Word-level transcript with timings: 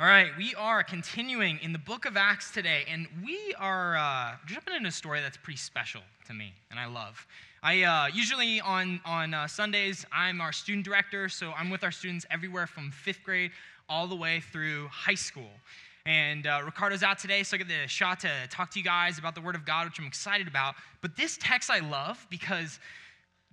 All 0.00 0.06
right, 0.06 0.28
we 0.38 0.54
are 0.54 0.84
continuing 0.84 1.58
in 1.60 1.72
the 1.72 1.78
book 1.80 2.04
of 2.04 2.16
Acts 2.16 2.52
today, 2.52 2.84
and 2.88 3.08
we 3.24 3.52
are 3.58 3.96
uh, 3.96 4.36
jumping 4.46 4.76
into 4.76 4.90
a 4.90 4.92
story 4.92 5.20
that's 5.20 5.36
pretty 5.36 5.58
special 5.58 6.02
to 6.28 6.34
me, 6.34 6.52
and 6.70 6.78
I 6.78 6.86
love. 6.86 7.26
I 7.64 7.82
uh, 7.82 8.06
usually 8.14 8.60
on 8.60 9.00
on 9.04 9.34
uh, 9.34 9.48
Sundays 9.48 10.06
I'm 10.12 10.40
our 10.40 10.52
student 10.52 10.84
director, 10.84 11.28
so 11.28 11.52
I'm 11.58 11.68
with 11.68 11.82
our 11.82 11.90
students 11.90 12.24
everywhere 12.30 12.68
from 12.68 12.92
fifth 12.92 13.24
grade 13.24 13.50
all 13.88 14.06
the 14.06 14.14
way 14.14 14.38
through 14.38 14.86
high 14.86 15.16
school. 15.16 15.50
And 16.06 16.46
uh, 16.46 16.60
Ricardo's 16.64 17.02
out 17.02 17.18
today, 17.18 17.42
so 17.42 17.56
I 17.56 17.58
get 17.58 17.66
the 17.66 17.88
shot 17.88 18.20
to 18.20 18.30
talk 18.50 18.70
to 18.70 18.78
you 18.78 18.84
guys 18.84 19.18
about 19.18 19.34
the 19.34 19.40
Word 19.40 19.56
of 19.56 19.66
God, 19.66 19.88
which 19.88 19.98
I'm 19.98 20.06
excited 20.06 20.46
about. 20.46 20.76
But 21.00 21.16
this 21.16 21.36
text 21.42 21.70
I 21.72 21.80
love 21.80 22.24
because 22.30 22.78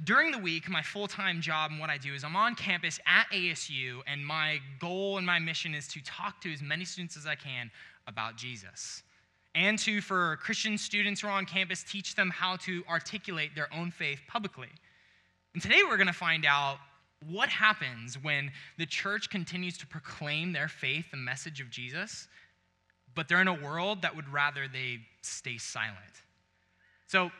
during 0.04 0.32
the 0.32 0.38
week, 0.38 0.70
my 0.70 0.82
full 0.82 1.08
time 1.08 1.40
job 1.40 1.72
and 1.72 1.80
what 1.80 1.90
I 1.90 1.98
do 1.98 2.14
is 2.14 2.24
I'm 2.24 2.36
on 2.36 2.56
campus 2.56 3.00
at 3.08 3.28
ASU, 3.32 4.02
and 4.08 4.26
my 4.26 4.60
goal 4.80 5.18
and 5.18 5.26
my 5.26 5.40
mission 5.40 5.74
is 5.74 5.88
to 5.90 6.04
talk 6.04 6.42
to 6.42 6.52
as 6.52 6.62
many 6.62 6.84
students 6.84 7.16
as 7.16 7.26
I 7.26 7.36
can 7.36 7.72
about 8.08 8.36
Jesus. 8.36 9.04
And 9.56 9.80
to, 9.80 10.02
for 10.02 10.38
Christian 10.42 10.78
students 10.78 11.22
who 11.22 11.28
are 11.28 11.32
on 11.32 11.46
campus, 11.46 11.82
teach 11.84 12.16
them 12.16 12.30
how 12.30 12.58
to 12.58 12.84
articulate 12.90 13.56
their 13.56 13.74
own 13.74 13.90
faith 13.90 14.20
publicly. 14.28 14.68
And 15.54 15.64
today 15.64 15.80
we're 15.88 15.96
going 15.96 16.08
to 16.08 16.14
find 16.14 16.46
out 16.46 16.78
what 17.30 17.48
happens 17.48 18.22
when 18.22 18.52
the 18.78 18.86
church 18.86 19.30
continues 19.30 19.78
to 19.78 19.88
proclaim 19.88 20.52
their 20.52 20.68
faith, 20.68 21.06
the 21.10 21.18
message 21.18 21.62
of 21.62 21.70
Jesus, 21.70 22.28
but 23.16 23.30
they're 23.30 23.42
in 23.42 23.48
a 23.48 23.54
world 23.54 24.02
that 24.02 24.14
would 24.14 24.28
rather 24.28 24.68
they 24.68 25.00
stay 25.22 25.58
silent. 25.58 25.96
So, 27.08 27.32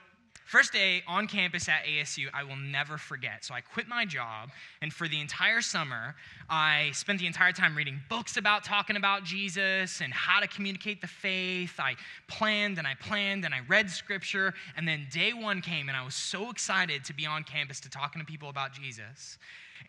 First 0.46 0.74
day 0.74 1.02
on 1.08 1.26
campus 1.26 1.68
at 1.68 1.86
ASU, 1.86 2.28
I 2.32 2.44
will 2.44 2.56
never 2.56 3.00
forget. 3.00 3.44
So 3.44 3.56
I 3.56 3.62
quit 3.62 3.88
my 3.88 4.06
job, 4.06 4.52
and 4.80 4.94
for 4.94 5.08
the 5.08 5.20
entire 5.20 5.60
summer, 5.60 6.16
I 6.48 6.92
spent 6.94 7.20
the 7.20 7.26
entire 7.26 7.52
time 7.52 7.76
reading 7.76 8.00
books 8.10 8.38
about 8.38 8.64
talking 8.64 8.96
about 8.96 9.24
Jesus 9.24 10.02
and 10.02 10.14
how 10.14 10.40
to 10.40 10.48
communicate 10.48 11.02
the 11.02 11.08
faith. 11.08 11.80
I 11.80 11.96
planned 12.28 12.78
and 12.78 12.86
I 12.86 12.94
planned 12.94 13.44
and 13.44 13.56
I 13.56 13.62
read 13.68 13.90
scripture, 13.90 14.54
and 14.78 14.88
then 14.88 15.08
day 15.12 15.34
one 15.34 15.62
came, 15.62 15.90
and 15.90 15.98
I 15.98 16.06
was 16.06 16.14
so 16.14 16.52
excited 16.52 17.04
to 17.06 17.14
be 17.14 17.26
on 17.26 17.44
campus 17.44 17.80
to 17.80 17.90
talking 17.90 18.22
to 18.22 18.26
people 18.26 18.50
about 18.50 18.72
Jesus. 18.72 19.40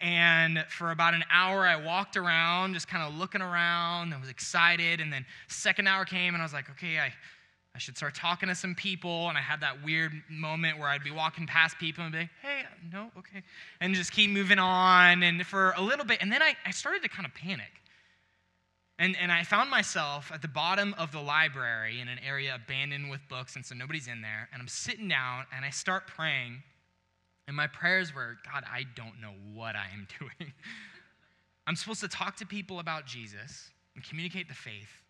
And 0.01 0.65
for 0.71 0.91
about 0.91 1.13
an 1.13 1.25
hour, 1.31 1.67
I 1.67 1.77
walked 1.77 2.17
around, 2.17 2.73
just 2.73 2.89
kind 2.89 3.07
of 3.07 3.15
looking 3.19 3.43
around. 3.43 4.15
I 4.15 4.19
was 4.19 4.31
excited, 4.31 5.03
and 5.03 5.13
then 5.13 5.27
second 5.49 5.87
hour 5.87 6.07
came, 6.07 6.35
and 6.35 6.43
I 6.43 6.45
was 6.45 6.55
like, 6.55 6.71
okay, 6.71 6.99
I 6.99 7.13
I 7.77 7.79
should 7.79 7.99
start 7.99 8.15
talking 8.15 8.49
to 8.49 8.55
some 8.55 8.75
people. 8.75 9.29
And 9.29 9.37
I 9.37 9.43
had 9.43 9.61
that 9.61 9.85
weird 9.85 10.13
moment 10.31 10.79
where 10.79 10.89
I'd 10.89 11.05
be 11.05 11.11
walking 11.11 11.47
past 11.47 11.79
people 11.79 12.05
and 12.05 12.13
be 12.13 12.21
like, 12.21 12.31
hey, 12.41 12.63
no, 12.91 13.11
okay. 13.19 13.43
And 13.83 13.95
just 13.95 14.13
keep 14.13 14.31
moving 14.31 14.59
on. 14.59 15.23
And 15.23 15.47
for 15.47 15.75
a 15.77 15.83
little 15.83 16.07
bit, 16.07 16.23
and 16.23 16.33
then 16.33 16.43
I, 16.43 16.55
I 16.65 16.71
started 16.71 17.03
to 17.03 17.11
kind 17.11 17.27
of 17.27 17.35
panic. 17.35 17.83
And, 18.99 19.15
and 19.21 19.31
I 19.31 19.45
found 19.45 19.69
myself 19.69 20.33
at 20.33 20.41
the 20.41 20.49
bottom 20.49 20.95
of 20.97 21.13
the 21.13 21.21
library 21.21 22.01
in 22.01 22.09
an 22.09 22.19
area 22.27 22.55
abandoned 22.55 23.11
with 23.11 23.21
books, 23.29 23.57
and 23.57 23.67
so 23.67 23.75
nobody's 23.75 24.09
in 24.09 24.23
there. 24.23 24.49
And 24.55 24.63
I'm 24.63 24.69
sitting 24.69 25.07
down 25.07 25.45
and 25.55 25.63
I 25.63 25.69
start 25.69 26.07
praying. 26.07 26.63
And 27.47 27.55
my 27.55 27.67
prayers 27.67 28.15
were, 28.15 28.39
God, 28.51 28.65
I 28.73 28.85
don't 28.95 29.21
know 29.21 29.35
what 29.53 29.77
I 29.77 29.89
am 29.93 30.09
doing. 30.19 30.51
I'm 31.67 31.77
supposed 31.77 32.01
to 32.01 32.09
talk 32.09 32.37
to 32.37 32.47
people 32.47 32.79
about 32.79 33.05
Jesus 33.05 33.69
and 33.95 34.03
communicate 34.03 34.49
the 34.49 34.55
faith 34.55 35.03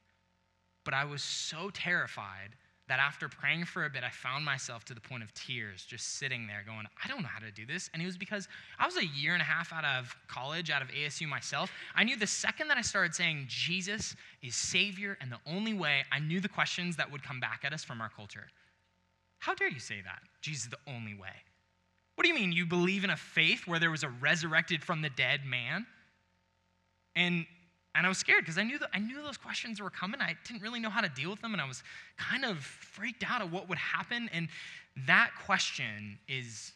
but 0.86 0.94
I 0.94 1.04
was 1.04 1.20
so 1.20 1.68
terrified 1.74 2.54
that 2.88 3.00
after 3.00 3.28
praying 3.28 3.64
for 3.64 3.84
a 3.84 3.90
bit, 3.90 4.04
I 4.04 4.10
found 4.10 4.44
myself 4.44 4.84
to 4.84 4.94
the 4.94 5.00
point 5.00 5.22
of 5.22 5.34
tears, 5.34 5.84
just 5.84 6.18
sitting 6.18 6.46
there 6.46 6.62
going, 6.64 6.86
I 7.04 7.08
don't 7.08 7.22
know 7.22 7.28
how 7.28 7.40
to 7.40 7.50
do 7.50 7.66
this. 7.66 7.90
And 7.92 8.00
it 8.00 8.06
was 8.06 8.16
because 8.16 8.46
I 8.78 8.86
was 8.86 8.96
a 8.96 9.06
year 9.06 9.32
and 9.32 9.42
a 9.42 9.44
half 9.44 9.72
out 9.72 9.84
of 9.84 10.16
college, 10.28 10.70
out 10.70 10.82
of 10.82 10.88
ASU 10.88 11.28
myself. 11.28 11.72
I 11.96 12.04
knew 12.04 12.16
the 12.16 12.26
second 12.26 12.68
that 12.68 12.76
I 12.76 12.82
started 12.82 13.14
saying 13.14 13.46
Jesus 13.48 14.14
is 14.42 14.54
Savior 14.54 15.18
and 15.20 15.32
the 15.32 15.40
only 15.46 15.74
way, 15.74 16.04
I 16.12 16.20
knew 16.20 16.40
the 16.40 16.48
questions 16.48 16.96
that 16.96 17.10
would 17.10 17.24
come 17.24 17.40
back 17.40 17.62
at 17.64 17.72
us 17.72 17.82
from 17.82 18.00
our 18.00 18.08
culture. 18.08 18.46
How 19.38 19.54
dare 19.54 19.68
you 19.68 19.80
say 19.80 20.00
that? 20.04 20.20
Jesus 20.40 20.64
is 20.64 20.70
the 20.70 20.92
only 20.92 21.14
way. 21.14 21.42
What 22.14 22.22
do 22.22 22.28
you 22.28 22.34
mean? 22.34 22.52
You 22.52 22.66
believe 22.66 23.04
in 23.04 23.10
a 23.10 23.16
faith 23.16 23.66
where 23.66 23.78
there 23.78 23.90
was 23.90 24.04
a 24.04 24.08
resurrected 24.08 24.82
from 24.82 25.02
the 25.02 25.10
dead 25.10 25.44
man? 25.44 25.86
And 27.14 27.46
and 27.96 28.04
I 28.04 28.08
was 28.08 28.18
scared 28.18 28.40
because 28.40 28.58
I 28.58 28.62
knew 28.62 28.78
that 28.78 28.90
I 28.92 28.98
knew 28.98 29.22
those 29.22 29.38
questions 29.38 29.80
were 29.80 29.90
coming. 29.90 30.20
I 30.20 30.36
didn't 30.46 30.62
really 30.62 30.80
know 30.80 30.90
how 30.90 31.00
to 31.00 31.08
deal 31.08 31.30
with 31.30 31.40
them, 31.40 31.52
and 31.52 31.60
I 31.60 31.66
was 31.66 31.82
kind 32.18 32.44
of 32.44 32.58
freaked 32.58 33.24
out 33.28 33.40
of 33.40 33.52
what 33.52 33.68
would 33.68 33.78
happen. 33.78 34.28
And 34.32 34.48
that 35.06 35.30
question 35.44 36.18
is 36.28 36.72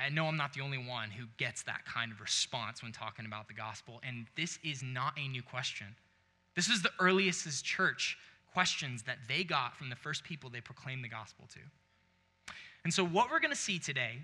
I 0.00 0.08
know 0.08 0.26
I'm 0.26 0.36
not 0.36 0.52
the 0.52 0.60
only 0.60 0.78
one 0.78 1.10
who 1.10 1.24
gets 1.36 1.62
that 1.64 1.84
kind 1.84 2.12
of 2.12 2.20
response 2.20 2.82
when 2.82 2.92
talking 2.92 3.26
about 3.26 3.48
the 3.48 3.54
gospel. 3.54 4.00
And 4.06 4.26
this 4.36 4.58
is 4.64 4.82
not 4.82 5.14
a 5.18 5.26
new 5.28 5.42
question. 5.42 5.88
This 6.54 6.68
is 6.68 6.82
the 6.82 6.90
earliest 7.00 7.64
church 7.64 8.16
questions 8.52 9.02
that 9.04 9.18
they 9.28 9.44
got 9.44 9.76
from 9.76 9.90
the 9.90 9.96
first 9.96 10.22
people 10.22 10.50
they 10.50 10.60
proclaimed 10.60 11.02
the 11.02 11.08
gospel 11.08 11.46
to. 11.54 12.54
And 12.84 12.92
so, 12.92 13.04
what 13.04 13.30
we're 13.30 13.40
going 13.40 13.54
to 13.54 13.56
see 13.56 13.78
today 13.78 14.18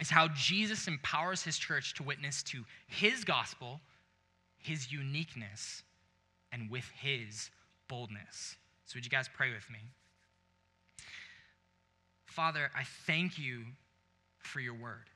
is 0.00 0.10
how 0.10 0.28
Jesus 0.28 0.86
empowers 0.88 1.42
his 1.42 1.56
church 1.56 1.94
to 1.94 2.02
witness 2.02 2.42
to 2.44 2.64
his 2.86 3.24
gospel 3.24 3.80
his 4.66 4.92
uniqueness 4.92 5.82
and 6.52 6.70
with 6.70 6.90
his 7.00 7.50
boldness. 7.88 8.56
So, 8.86 8.96
would 8.96 9.04
you 9.04 9.10
guys 9.10 9.28
pray 9.32 9.52
with 9.52 9.68
me? 9.70 9.78
Father, 12.26 12.70
I 12.76 12.82
thank 13.06 13.38
you 13.38 13.62
for 14.38 14.60
your 14.60 14.74
word. 14.74 15.10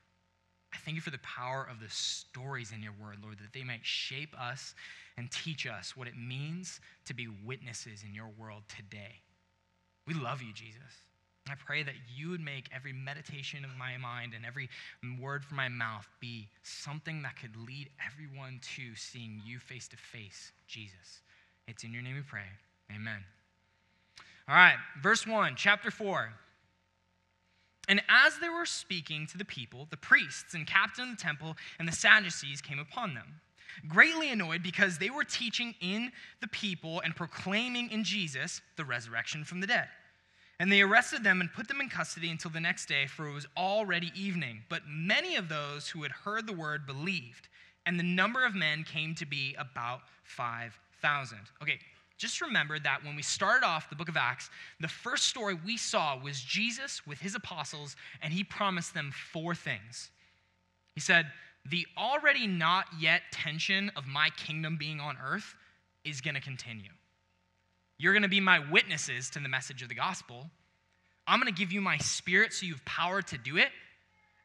I 0.73 0.77
thank 0.77 0.95
you 0.95 1.01
for 1.01 1.11
the 1.11 1.19
power 1.19 1.67
of 1.69 1.79
the 1.79 1.89
stories 1.89 2.71
in 2.71 2.81
your 2.81 2.93
word, 3.01 3.17
Lord, 3.21 3.37
that 3.39 3.53
they 3.53 3.63
might 3.63 3.83
shape 3.85 4.33
us 4.39 4.73
and 5.17 5.29
teach 5.29 5.67
us 5.67 5.95
what 5.97 6.07
it 6.07 6.17
means 6.17 6.79
to 7.05 7.13
be 7.13 7.27
witnesses 7.45 8.03
in 8.07 8.15
your 8.15 8.29
world 8.39 8.63
today. 8.69 9.21
We 10.07 10.13
love 10.13 10.41
you, 10.41 10.53
Jesus. 10.53 11.10
I 11.49 11.53
pray 11.55 11.83
that 11.83 11.95
you 12.15 12.29
would 12.29 12.41
make 12.41 12.69
every 12.73 12.93
meditation 12.93 13.65
of 13.65 13.71
my 13.77 13.97
mind 13.97 14.33
and 14.35 14.45
every 14.45 14.69
word 15.19 15.43
from 15.43 15.57
my 15.57 15.69
mouth 15.69 16.07
be 16.19 16.47
something 16.63 17.23
that 17.23 17.35
could 17.35 17.55
lead 17.55 17.89
everyone 18.05 18.59
to 18.75 18.95
seeing 18.95 19.41
you 19.43 19.59
face 19.59 19.87
to 19.89 19.97
face, 19.97 20.51
Jesus. 20.67 21.21
It's 21.67 21.83
in 21.83 21.93
your 21.93 22.03
name 22.03 22.15
we 22.15 22.21
pray. 22.21 22.45
Amen. 22.93 23.23
All 24.47 24.55
right, 24.55 24.77
verse 25.01 25.25
1, 25.25 25.55
chapter 25.55 25.89
4. 25.89 26.31
And 27.87 28.01
as 28.07 28.37
they 28.39 28.49
were 28.49 28.65
speaking 28.65 29.25
to 29.27 29.37
the 29.37 29.45
people, 29.45 29.87
the 29.89 29.97
priests 29.97 30.53
and 30.53 30.67
captain 30.67 31.11
of 31.11 31.17
the 31.17 31.23
temple 31.23 31.57
and 31.79 31.87
the 31.87 31.93
Sadducees 31.93 32.61
came 32.61 32.79
upon 32.79 33.15
them, 33.15 33.41
greatly 33.87 34.29
annoyed 34.31 34.61
because 34.61 34.97
they 34.97 35.09
were 35.09 35.23
teaching 35.23 35.73
in 35.81 36.11
the 36.39 36.47
people 36.47 37.01
and 37.03 37.15
proclaiming 37.15 37.89
in 37.89 38.03
Jesus 38.03 38.61
the 38.77 38.85
resurrection 38.85 39.43
from 39.43 39.59
the 39.59 39.67
dead. 39.67 39.87
And 40.61 40.71
they 40.71 40.81
arrested 40.81 41.23
them 41.23 41.41
and 41.41 41.51
put 41.51 41.67
them 41.67 41.81
in 41.81 41.89
custody 41.89 42.29
until 42.29 42.51
the 42.51 42.59
next 42.59 42.85
day, 42.85 43.07
for 43.07 43.27
it 43.27 43.33
was 43.33 43.47
already 43.57 44.11
evening. 44.15 44.61
But 44.69 44.83
many 44.87 45.35
of 45.35 45.49
those 45.49 45.87
who 45.87 46.03
had 46.03 46.11
heard 46.11 46.45
the 46.45 46.53
word 46.53 46.85
believed, 46.85 47.47
and 47.87 47.97
the 47.97 48.03
number 48.03 48.45
of 48.45 48.53
men 48.53 48.83
came 48.83 49.15
to 49.15 49.25
be 49.25 49.55
about 49.57 50.01
5,000. 50.23 51.39
Okay, 51.63 51.79
just 52.19 52.41
remember 52.41 52.77
that 52.77 53.03
when 53.03 53.15
we 53.15 53.23
started 53.23 53.65
off 53.65 53.89
the 53.89 53.95
book 53.95 54.07
of 54.07 54.15
Acts, 54.15 54.51
the 54.79 54.87
first 54.87 55.25
story 55.25 55.57
we 55.65 55.77
saw 55.77 56.15
was 56.15 56.39
Jesus 56.39 57.07
with 57.07 57.19
his 57.19 57.33
apostles, 57.33 57.95
and 58.21 58.31
he 58.31 58.43
promised 58.43 58.93
them 58.93 59.11
four 59.33 59.55
things. 59.55 60.11
He 60.93 61.01
said, 61.01 61.25
The 61.71 61.87
already 61.97 62.45
not 62.45 62.85
yet 62.99 63.23
tension 63.31 63.91
of 63.95 64.05
my 64.05 64.29
kingdom 64.37 64.77
being 64.77 64.99
on 64.99 65.17
earth 65.25 65.55
is 66.05 66.21
going 66.21 66.35
to 66.35 66.41
continue. 66.41 66.91
You're 68.01 68.13
going 68.13 68.23
to 68.23 68.29
be 68.29 68.39
my 68.39 68.57
witnesses 68.71 69.29
to 69.29 69.39
the 69.39 69.47
message 69.47 69.83
of 69.83 69.89
the 69.89 69.93
gospel. 69.93 70.49
I'm 71.27 71.39
going 71.39 71.53
to 71.53 71.57
give 71.57 71.71
you 71.71 71.81
my 71.81 71.99
spirit 71.99 72.51
so 72.51 72.65
you 72.65 72.73
have 72.73 72.83
power 72.83 73.21
to 73.21 73.37
do 73.37 73.57
it. 73.57 73.69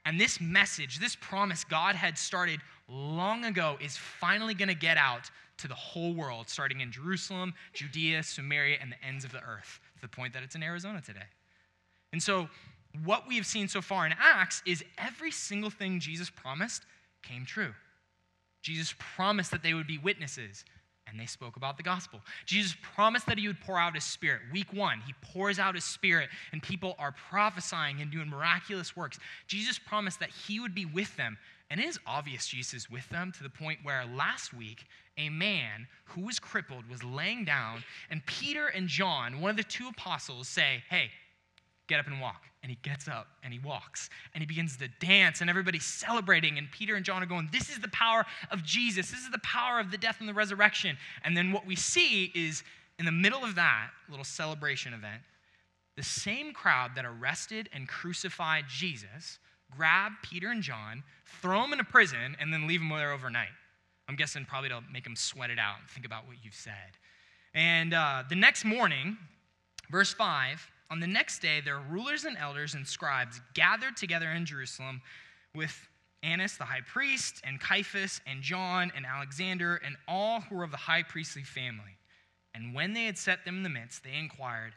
And 0.05 0.21
this 0.21 0.43
message, 0.43 0.99
this 0.99 1.17
promise 1.17 1.65
God 1.65 1.95
had 1.95 2.19
started 2.19 2.61
long 2.87 3.47
ago, 3.47 3.79
is 3.81 3.97
finally 3.97 4.53
going 4.53 4.69
to 4.69 4.75
get 4.75 4.99
out 4.99 5.31
to 5.57 5.69
the 5.69 5.75
whole 5.75 6.13
world, 6.13 6.51
starting 6.51 6.83
in 6.83 6.93
Jerusalem, 6.93 7.55
Judea, 7.73 8.23
Samaria, 8.25 8.77
and 8.79 8.93
the 8.93 9.03
ends 9.03 9.25
of 9.25 9.33
the 9.33 9.41
earth, 9.41 9.81
to 9.95 10.03
the 10.03 10.09
point 10.09 10.35
that 10.35 10.43
it's 10.43 10.55
in 10.55 10.63
Arizona 10.63 11.01
today. 11.01 11.21
And 12.13 12.23
so, 12.23 12.51
what 13.05 13.27
we 13.27 13.37
have 13.37 13.47
seen 13.47 13.69
so 13.69 13.81
far 13.81 14.05
in 14.05 14.15
Acts 14.21 14.63
is 14.67 14.85
every 14.99 15.31
single 15.31 15.71
thing 15.71 15.99
Jesus 15.99 16.29
promised 16.29 16.83
came 17.23 17.47
true. 17.47 17.73
Jesus 18.61 18.95
promised 18.99 19.51
that 19.51 19.63
they 19.63 19.73
would 19.73 19.87
be 19.87 19.97
witnesses 19.97 20.67
and 21.09 21.19
they 21.19 21.27
spoke 21.27 21.57
about 21.57 21.77
the 21.77 21.83
gospel. 21.83 22.21
Jesus 22.45 22.75
promised 22.95 23.27
that 23.27 23.39
he 23.39 23.47
would 23.47 23.61
pour 23.61 23.79
out 23.79 23.95
his 23.95 24.05
spirit. 24.05 24.43
Week 24.53 24.73
one, 24.73 25.01
he 25.07 25.15
pours 25.23 25.59
out 25.59 25.75
his 25.75 25.85
spirit, 25.85 26.29
and 26.53 26.63
people 26.63 26.97
are 26.99 27.15
prophesying 27.31 28.01
and 28.01 28.11
doing 28.11 28.29
miraculous 28.29 28.97
works. 28.97 29.19
Jesus 29.47 29.79
promised 29.79 30.21
that 30.21 30.31
he 30.31 30.61
would 30.61 30.75
be 30.75 30.85
with 30.85 31.17
them. 31.17 31.39
And 31.71 31.81
it 31.81 31.87
is 31.87 31.99
obvious 32.07 32.47
Jesus 32.47 32.75
is 32.75 32.91
with 32.91 33.09
them 33.09 33.33
to 33.33 33.43
the 33.43 33.51
point 33.51 33.81
where 33.83 34.05
last 34.07 34.55
week, 34.55 34.85
a 35.19 35.29
man 35.31 35.89
who 36.05 36.23
was 36.23 36.39
crippled 36.39 36.89
was 36.89 37.03
laying 37.03 37.45
down, 37.45 37.83
and 38.11 38.25
Peter 38.27 38.67
and 38.69 38.87
John, 38.87 39.41
one 39.41 39.51
of 39.51 39.57
the 39.57 39.65
two 39.65 39.89
apostles, 39.89 40.47
say, 40.47 40.85
Hey, 40.89 41.11
get 41.89 42.01
up 42.01 42.07
and 42.07 42.21
walk. 42.21 42.43
And 42.63 42.71
he 42.71 42.79
gets 42.83 43.07
up 43.07 43.29
and 43.45 43.53
he 43.53 43.61
walks 43.61 44.11
and 44.35 44.43
he 44.43 44.47
begins 44.47 44.77
to 44.79 44.89
dance, 45.01 45.41
and 45.41 45.49
everybody's 45.49 45.85
celebrating. 45.85 46.59
And 46.59 46.71
Peter 46.71 46.97
and 46.97 47.05
John 47.05 47.23
are 47.23 47.27
going, 47.27 47.49
This 47.53 47.71
is 47.71 47.79
the 47.79 47.89
power 47.89 48.25
of 48.51 48.65
Jesus. 48.65 49.11
This 49.11 49.21
is 49.21 49.31
the 49.31 49.39
power 49.39 49.79
of 49.79 49.91
the 49.91 49.99
death 49.99 50.17
and 50.21 50.29
the 50.29 50.35
resurrection. 50.35 50.97
And 51.25 51.37
then 51.37 51.53
what 51.53 51.67
we 51.67 51.77
see 51.77 52.33
is 52.35 52.65
in 52.99 53.05
the 53.05 53.13
middle 53.13 53.45
of 53.45 53.55
that 53.55 53.91
little 54.09 54.25
celebration 54.25 54.95
event, 54.95 55.23
the 55.97 56.03
same 56.03 56.53
crowd 56.53 56.93
that 56.97 57.05
arrested 57.05 57.69
and 57.73 57.87
crucified 57.87 58.65
Jesus 58.69 59.39
grab 59.75 60.13
Peter 60.23 60.51
and 60.51 60.63
John, 60.63 61.03
throw 61.43 61.63
them 61.63 61.73
into 61.73 61.85
prison, 61.85 62.37
and 62.41 62.53
then 62.53 62.67
leave 62.67 62.81
them 62.81 62.89
there 62.91 63.13
overnight. 63.13 63.49
I'm 64.09 64.17
guessing 64.17 64.45
probably 64.45 64.69
to 64.69 64.81
make 64.93 65.05
them 65.05 65.17
sweat 65.17 65.51
it 65.51 65.59
out 65.59 65.77
and 65.81 65.89
think 65.89 66.07
about 66.07 66.27
what 66.27 66.37
you've 66.43 66.55
said. 66.55 66.97
And 67.55 67.95
uh, 67.95 68.25
the 68.29 68.37
next 68.37 68.65
morning, 68.65 69.17
verse 69.91 70.13
5, 70.13 70.71
on 70.91 71.01
the 71.01 71.07
next 71.07 71.41
day, 71.41 71.61
their 71.61 71.81
rulers 71.81 72.25
and 72.25 72.37
elders 72.37 72.75
and 72.75 72.87
scribes 72.87 73.41
gathered 73.55 73.97
together 73.97 74.31
in 74.31 74.47
Jerusalem 74.47 75.03
with 75.55 75.89
Annas 76.23 76.57
the 76.57 76.65
high 76.65 76.81
priest, 76.81 77.41
and 77.45 77.61
Caiaphas, 77.61 78.21
and 78.27 78.43
John, 78.43 78.91
and 78.97 79.07
Alexander, 79.07 79.81
and 79.85 79.97
all 80.09 80.41
who 80.41 80.57
were 80.57 80.65
of 80.65 80.71
the 80.71 80.77
high 80.77 81.03
priestly 81.03 81.43
family. 81.43 81.99
And 82.55 82.75
when 82.75 82.95
they 82.95 83.05
had 83.05 83.19
set 83.19 83.45
them 83.45 83.59
in 83.59 83.63
the 83.63 83.69
midst, 83.69 84.03
they 84.03 84.17
inquired, 84.19 84.73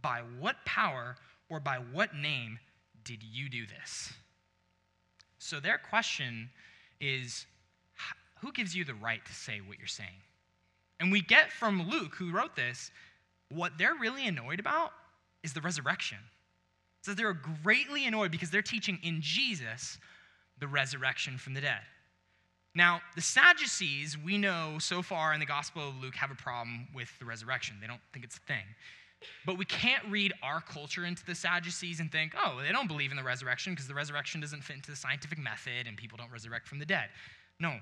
By 0.00 0.22
what 0.38 0.56
power 0.64 1.16
or 1.48 1.60
by 1.60 1.76
what 1.76 2.14
name 2.14 2.58
did 3.04 3.22
you 3.22 3.48
do 3.48 3.66
this? 3.66 4.12
So 5.38 5.60
their 5.60 5.78
question 5.78 6.50
is, 7.00 7.46
Who 8.40 8.52
gives 8.52 8.74
you 8.74 8.84
the 8.84 8.94
right 8.94 9.24
to 9.24 9.32
say 9.32 9.60
what 9.60 9.78
you're 9.78 9.86
saying? 9.86 10.22
And 11.00 11.12
we 11.12 11.20
get 11.20 11.52
from 11.52 11.88
Luke, 11.88 12.14
who 12.16 12.32
wrote 12.32 12.56
this, 12.56 12.90
what 13.50 13.78
they're 13.78 13.94
really 13.94 14.26
annoyed 14.26 14.58
about 14.58 14.92
is 15.42 15.52
the 15.52 15.60
resurrection. 15.60 16.18
So 17.02 17.14
they're 17.14 17.40
greatly 17.62 18.06
annoyed 18.06 18.30
because 18.30 18.50
they're 18.50 18.62
teaching 18.62 18.98
in 19.02 19.20
Jesus 19.20 19.98
the 20.58 20.68
resurrection 20.68 21.38
from 21.38 21.54
the 21.54 21.60
dead. 21.60 21.80
Now, 22.74 23.00
the 23.14 23.22
Sadducees, 23.22 24.16
we 24.18 24.38
know 24.38 24.76
so 24.78 25.02
far 25.02 25.32
in 25.32 25.40
the 25.40 25.46
Gospel 25.46 25.88
of 25.88 25.96
Luke, 26.00 26.14
have 26.16 26.30
a 26.30 26.34
problem 26.34 26.86
with 26.94 27.08
the 27.18 27.24
resurrection. 27.24 27.76
They 27.80 27.86
don't 27.86 28.00
think 28.12 28.24
it's 28.24 28.36
a 28.36 28.40
thing. 28.40 28.64
But 29.44 29.58
we 29.58 29.64
can't 29.64 30.04
read 30.08 30.32
our 30.42 30.60
culture 30.60 31.04
into 31.04 31.24
the 31.24 31.34
Sadducees 31.34 31.98
and 31.98 32.10
think, 32.12 32.34
oh, 32.38 32.60
they 32.64 32.70
don't 32.70 32.86
believe 32.86 33.10
in 33.10 33.16
the 33.16 33.24
resurrection 33.24 33.72
because 33.72 33.88
the 33.88 33.94
resurrection 33.94 34.40
doesn't 34.40 34.62
fit 34.62 34.76
into 34.76 34.90
the 34.90 34.96
scientific 34.96 35.38
method 35.38 35.86
and 35.86 35.96
people 35.96 36.18
don't 36.18 36.30
resurrect 36.30 36.68
from 36.68 36.78
the 36.78 36.86
dead. 36.86 37.08
No, 37.58 37.78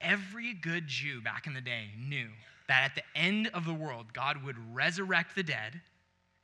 every 0.00 0.54
good 0.54 0.86
Jew 0.86 1.20
back 1.20 1.46
in 1.46 1.52
the 1.52 1.60
day 1.60 1.88
knew 1.98 2.28
that 2.68 2.84
at 2.84 2.94
the 2.94 3.02
end 3.18 3.48
of 3.48 3.66
the 3.66 3.74
world, 3.74 4.12
God 4.14 4.42
would 4.42 4.56
resurrect 4.74 5.34
the 5.34 5.42
dead 5.42 5.82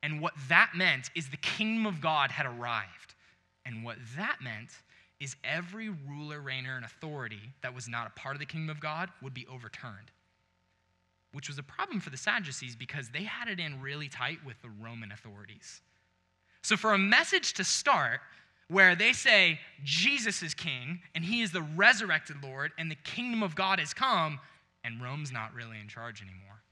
and 0.03 0.21
what 0.21 0.33
that 0.49 0.73
meant 0.75 1.11
is 1.15 1.29
the 1.29 1.37
kingdom 1.37 1.87
of 1.87 2.01
God 2.01 2.31
had 2.31 2.47
arrived. 2.47 3.15
And 3.67 3.85
what 3.85 3.97
that 4.17 4.39
meant 4.43 4.71
is 5.21 5.37
every 5.45 5.91
ruler, 5.91 6.41
reigner, 6.41 6.77
and 6.77 6.85
authority 6.85 7.53
that 7.63 7.75
was 7.75 7.89
not 7.89 8.07
a 8.07 8.19
part 8.19 8.35
of 8.35 8.41
the 8.41 8.47
kingdom 8.47 8.71
of 8.71 8.81
God 8.81 9.11
would 9.23 9.35
be 9.35 9.47
overturned. 9.47 10.11
Which 11.33 11.49
was 11.49 11.59
a 11.59 11.63
problem 11.63 12.01
for 12.01 12.11
the 12.11 12.17
Sadducees 12.17 12.75
because 12.75 13.11
they 13.11 13.25
had 13.25 13.49
it 13.49 13.61
in 13.61 13.81
really 13.81 14.09
tight 14.09 14.39
with 14.45 14.61
the 14.63 14.71
Roman 14.83 15.13
authorities. 15.13 15.83
So, 16.63 16.77
for 16.77 16.93
a 16.93 16.99
message 16.99 17.53
to 17.55 17.65
start 17.65 18.21
where 18.69 18.97
they 18.97 19.13
say 19.13 19.61
Jesus 19.85 20.43
is 20.43 20.55
king 20.55 21.01
and 21.15 21.25
he 21.25 21.43
is 21.43 21.53
the 21.53 21.63
resurrected 21.63 22.37
Lord 22.43 22.73
and 22.79 22.91
the 22.91 22.97
kingdom 22.97 23.43
of 23.43 23.55
God 23.55 23.79
has 23.79 23.95
come 23.95 24.41
and 24.83 25.03
Rome's 25.03 25.31
not 25.31 25.55
really 25.55 25.79
in 25.81 25.89
charge 25.89 26.23
anymore, 26.23 26.63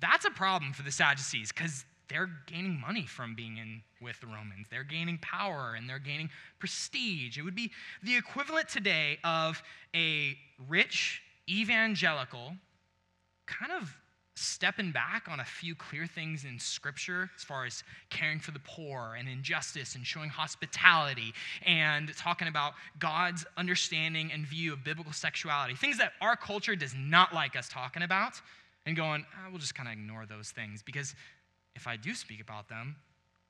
that's 0.00 0.24
a 0.24 0.30
problem 0.30 0.72
for 0.72 0.82
the 0.82 0.92
Sadducees 0.92 1.50
because 1.50 1.84
they're 2.08 2.30
gaining 2.46 2.80
money 2.80 3.06
from 3.06 3.34
being 3.34 3.56
in 3.56 3.82
with 4.00 4.20
the 4.20 4.26
Romans. 4.26 4.66
They're 4.70 4.84
gaining 4.84 5.18
power 5.18 5.74
and 5.76 5.88
they're 5.88 5.98
gaining 5.98 6.30
prestige. 6.58 7.38
It 7.38 7.42
would 7.42 7.54
be 7.54 7.70
the 8.02 8.16
equivalent 8.16 8.68
today 8.68 9.18
of 9.24 9.62
a 9.94 10.36
rich 10.68 11.22
evangelical 11.48 12.54
kind 13.46 13.72
of 13.72 13.96
stepping 14.36 14.90
back 14.90 15.28
on 15.30 15.38
a 15.38 15.44
few 15.44 15.74
clear 15.76 16.06
things 16.06 16.44
in 16.44 16.58
scripture 16.58 17.30
as 17.36 17.44
far 17.44 17.64
as 17.64 17.84
caring 18.10 18.40
for 18.40 18.50
the 18.50 18.58
poor 18.60 19.14
and 19.16 19.28
injustice 19.28 19.94
and 19.94 20.04
showing 20.04 20.28
hospitality 20.28 21.32
and 21.64 22.14
talking 22.16 22.48
about 22.48 22.72
God's 22.98 23.46
understanding 23.56 24.32
and 24.32 24.44
view 24.44 24.72
of 24.72 24.82
biblical 24.82 25.12
sexuality, 25.12 25.74
things 25.74 25.98
that 25.98 26.14
our 26.20 26.34
culture 26.34 26.74
does 26.74 26.94
not 26.96 27.32
like 27.32 27.54
us 27.54 27.68
talking 27.68 28.02
about, 28.02 28.40
and 28.86 28.96
going, 28.96 29.24
oh, 29.36 29.50
we'll 29.50 29.58
just 29.58 29.74
kind 29.74 29.88
of 29.88 29.92
ignore 29.92 30.26
those 30.26 30.50
things 30.50 30.82
because 30.82 31.14
if 31.74 31.86
I 31.86 31.96
do 31.96 32.14
speak 32.14 32.40
about 32.40 32.68
them, 32.68 32.96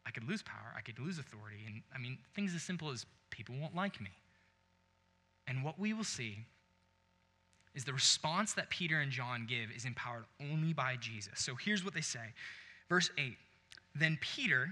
I 0.06 0.10
could 0.10 0.28
lose 0.28 0.42
power, 0.42 0.74
I 0.76 0.80
could 0.80 0.98
lose 0.98 1.18
authority. 1.18 1.64
And 1.66 1.82
I 1.94 1.98
mean, 1.98 2.18
things 2.34 2.54
as 2.54 2.62
simple 2.62 2.90
as 2.90 3.06
people 3.30 3.54
won't 3.58 3.74
like 3.74 4.00
me. 4.00 4.10
And 5.46 5.62
what 5.62 5.78
we 5.78 5.92
will 5.92 6.04
see 6.04 6.38
is 7.74 7.84
the 7.84 7.92
response 7.92 8.54
that 8.54 8.70
Peter 8.70 9.00
and 9.00 9.10
John 9.10 9.46
give 9.48 9.70
is 9.74 9.84
empowered 9.84 10.24
only 10.40 10.72
by 10.72 10.96
Jesus. 10.96 11.32
So 11.36 11.54
here's 11.54 11.84
what 11.84 11.94
they 11.94 12.00
say. 12.00 12.32
Verse 12.88 13.10
8 13.18 13.36
Then 13.94 14.18
Peter, 14.20 14.68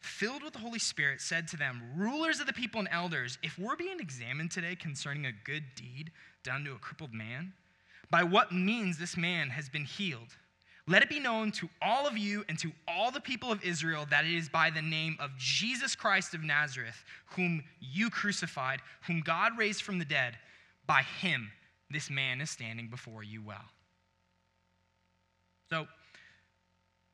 filled 0.00 0.42
with 0.42 0.52
the 0.52 0.58
Holy 0.58 0.78
Spirit, 0.78 1.20
said 1.20 1.48
to 1.48 1.56
them, 1.56 1.82
Rulers 1.96 2.40
of 2.40 2.46
the 2.46 2.52
people 2.52 2.80
and 2.80 2.88
elders, 2.92 3.38
if 3.42 3.58
we're 3.58 3.76
being 3.76 3.98
examined 4.00 4.50
today 4.50 4.76
concerning 4.76 5.26
a 5.26 5.32
good 5.44 5.64
deed 5.74 6.12
done 6.44 6.64
to 6.64 6.72
a 6.72 6.78
crippled 6.78 7.12
man, 7.12 7.52
by 8.10 8.22
what 8.22 8.52
means 8.52 8.98
this 8.98 9.16
man 9.16 9.48
has 9.50 9.68
been 9.68 9.84
healed, 9.84 10.36
let 10.86 11.02
it 11.02 11.08
be 11.08 11.18
known 11.18 11.50
to 11.52 11.68
all 11.80 12.06
of 12.06 12.18
you 12.18 12.44
and 12.48 12.58
to 12.58 12.70
all 12.86 13.10
the 13.10 13.20
people 13.20 13.50
of 13.50 13.64
Israel 13.64 14.06
that 14.10 14.26
it 14.26 14.34
is 14.34 14.50
by 14.50 14.68
the 14.68 14.82
name 14.82 15.16
of 15.18 15.30
Jesus 15.38 15.96
Christ 15.96 16.34
of 16.34 16.42
Nazareth, 16.42 17.04
whom 17.36 17.64
you 17.80 18.10
crucified, 18.10 18.80
whom 19.06 19.20
God 19.20 19.56
raised 19.56 19.82
from 19.82 19.98
the 19.98 20.04
dead. 20.04 20.36
By 20.86 21.02
him, 21.02 21.50
this 21.90 22.10
man 22.10 22.42
is 22.42 22.50
standing 22.50 22.88
before 22.88 23.22
you 23.22 23.42
well. 23.42 23.64
So, 25.70 25.86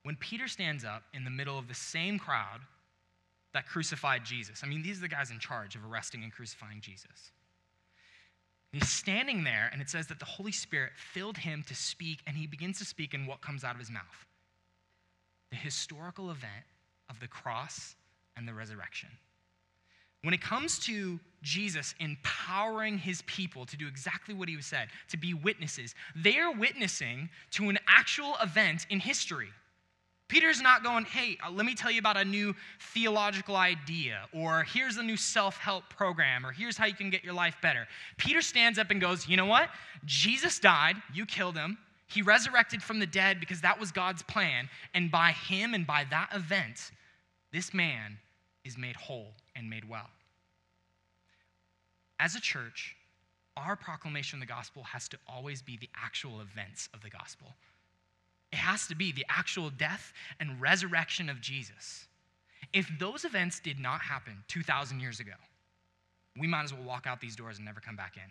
when 0.03 0.17
Peter 0.17 0.49
stands 0.49 0.85
up 0.85 1.05
in 1.15 1.25
the 1.25 1.31
middle 1.31 1.59
of 1.59 1.69
the 1.69 1.75
same 1.75 2.19
crowd 2.19 2.61
that 3.53 3.67
crucified 3.67 4.25
Jesus, 4.25 4.63
I 4.65 4.67
mean, 4.67 4.83
these 4.83 4.99
are 4.99 5.03
the 5.03 5.09
guys 5.09 5.31
in 5.31 5.39
charge 5.39 5.77
of 5.77 5.85
arresting 5.85 6.25
and 6.25 6.33
crucifying 6.33 6.81
Jesus. 6.81 7.31
He's 8.73 8.89
standing 8.89 9.43
there, 9.43 9.69
and 9.73 9.83
it 9.83 9.91
says 9.91 10.07
that 10.09 10.21
the 10.21 10.25
Holy 10.25 10.53
Spirit 10.53 10.93
filled 10.97 11.39
him 11.39 11.65
to 11.67 11.75
speak, 11.75 12.21
and 12.27 12.37
he 12.37 12.47
begins 12.47 12.79
to 12.79 12.85
speak 12.85 13.15
in 13.15 13.27
what 13.27 13.41
comes 13.41 13.65
out 13.65 13.75
of 13.75 13.81
his 13.81 13.91
mouth 13.91 14.27
the 15.51 15.57
historical 15.57 16.31
event 16.31 16.65
of 17.09 17.19
the 17.19 17.27
cross 17.27 17.97
and 18.37 18.47
the 18.47 18.55
resurrection. 18.55 19.09
When 20.23 20.33
it 20.33 20.41
comes 20.41 20.79
to 20.81 21.19
Jesus 21.43 21.95
empowering 21.99 22.99
his 22.99 23.23
people 23.23 23.67
to 23.67 23.77
do 23.77 23.89
exactly 23.89 24.35
what 24.35 24.49
he 24.49 24.61
said, 24.61 24.89
to 25.09 25.17
be 25.17 25.35
witnesses, 25.35 25.95
they 26.15 26.39
are 26.39 26.53
witnessing 26.53 27.31
to 27.53 27.69
an 27.69 27.79
actual 27.89 28.37
event 28.43 28.87
in 28.91 29.01
history. 29.01 29.49
Peter's 30.31 30.63
not 30.63 30.85
going, 30.85 31.05
hey, 31.07 31.37
uh, 31.45 31.51
let 31.51 31.67
me 31.67 31.75
tell 31.75 31.91
you 31.91 31.99
about 31.99 32.17
a 32.17 32.25
new 32.25 32.55
theological 32.95 33.57
idea, 33.57 34.21
or 34.33 34.63
here's 34.63 34.97
a 34.97 35.03
new 35.03 35.17
self 35.17 35.57
help 35.57 35.91
program, 35.91 36.47
or 36.47 36.53
here's 36.53 36.77
how 36.77 36.87
you 36.87 36.95
can 36.95 37.11
get 37.11 37.25
your 37.25 37.35
life 37.35 37.57
better. 37.61 37.89
Peter 38.17 38.41
stands 38.41 38.79
up 38.79 38.93
and 38.93 39.01
goes, 39.01 39.27
you 39.27 39.37
know 39.37 39.47
what? 39.47 39.71
Jesus 40.05 40.61
died, 40.61 40.95
you 41.13 41.27
killed 41.27 41.57
him. 41.57 41.77
He 42.07 42.23
resurrected 42.23 42.81
from 42.81 43.01
the 43.01 43.07
dead 43.07 43.41
because 43.41 43.61
that 43.63 43.79
was 43.79 43.91
God's 43.91 44.23
plan. 44.23 44.69
And 44.95 45.11
by 45.11 45.33
him 45.33 45.75
and 45.75 45.85
by 45.85 46.07
that 46.11 46.31
event, 46.33 46.93
this 47.53 47.75
man 47.75 48.17
is 48.65 48.79
made 48.79 48.95
whole 48.95 49.33
and 49.57 49.69
made 49.69 49.89
well. 49.89 50.11
As 52.21 52.37
a 52.37 52.41
church, 52.41 52.95
our 53.57 53.75
proclamation 53.75 54.41
of 54.41 54.47
the 54.47 54.53
gospel 54.53 54.85
has 54.85 55.09
to 55.09 55.19
always 55.27 55.61
be 55.61 55.77
the 55.77 55.89
actual 55.97 56.41
events 56.41 56.89
of 56.95 57.03
the 57.03 57.11
gospel. 57.11 57.49
It 58.53 58.57
has 58.59 58.87
to 58.89 58.95
be 58.95 59.13
the 59.13 59.25
actual 59.29 59.71
death 59.71 60.13
and 60.41 60.61
resurrection 60.61 61.29
of 61.29 61.41
Jesus. 61.41 62.07
If 62.73 62.91
those 62.99 63.25
events 63.25 63.61
did 63.61 63.79
not 63.79 64.01
happen 64.01 64.45
2,000 64.49 65.01
years 65.01 65.21
ago, 65.21 65.33
we 66.39 66.47
might 66.47 66.65
as 66.65 66.73
well 66.75 66.83
walk 66.83 67.07
out 67.07 67.21
these 67.21 67.37
doors 67.37 67.57
and 67.57 67.65
never 67.65 67.81
come 67.81 67.97
back 67.97 68.17
in. 68.17 68.31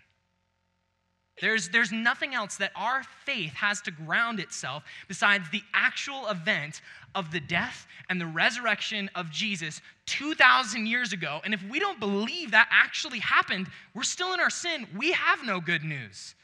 There's, 1.41 1.69
there's 1.69 1.91
nothing 1.91 2.33
else 2.35 2.57
that 2.57 2.71
our 2.75 3.03
faith 3.25 3.53
has 3.53 3.81
to 3.83 3.91
ground 3.91 4.39
itself 4.39 4.83
besides 5.07 5.49
the 5.49 5.63
actual 5.73 6.27
event 6.27 6.81
of 7.15 7.31
the 7.31 7.39
death 7.39 7.87
and 8.09 8.19
the 8.19 8.25
resurrection 8.25 9.09
of 9.15 9.31
Jesus 9.31 9.81
2,000 10.07 10.85
years 10.85 11.13
ago. 11.13 11.39
And 11.45 11.53
if 11.53 11.63
we 11.69 11.79
don't 11.79 11.99
believe 11.99 12.51
that 12.51 12.67
actually 12.71 13.19
happened, 13.19 13.67
we're 13.93 14.03
still 14.03 14.33
in 14.33 14.41
our 14.41 14.49
sin. 14.49 14.85
We 14.97 15.13
have 15.13 15.45
no 15.45 15.61
good 15.61 15.83
news. 15.83 16.35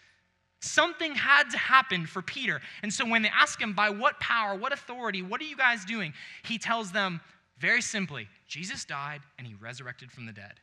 Something 0.61 1.13
had 1.13 1.49
to 1.51 1.57
happen 1.57 2.05
for 2.05 2.21
Peter. 2.21 2.61
And 2.81 2.91
so 2.91 3.05
when 3.05 3.21
they 3.21 3.29
ask 3.29 3.61
him, 3.61 3.73
by 3.73 3.89
what 3.89 4.19
power, 4.19 4.55
what 4.55 4.73
authority, 4.73 5.21
what 5.21 5.39
are 5.41 5.45
you 5.45 5.57
guys 5.57 5.85
doing? 5.85 6.13
He 6.43 6.57
tells 6.57 6.91
them 6.91 7.21
very 7.59 7.81
simply, 7.81 8.27
Jesus 8.47 8.85
died 8.85 9.21
and 9.37 9.47
he 9.47 9.53
resurrected 9.55 10.11
from 10.11 10.25
the 10.25 10.33
dead. 10.33 10.53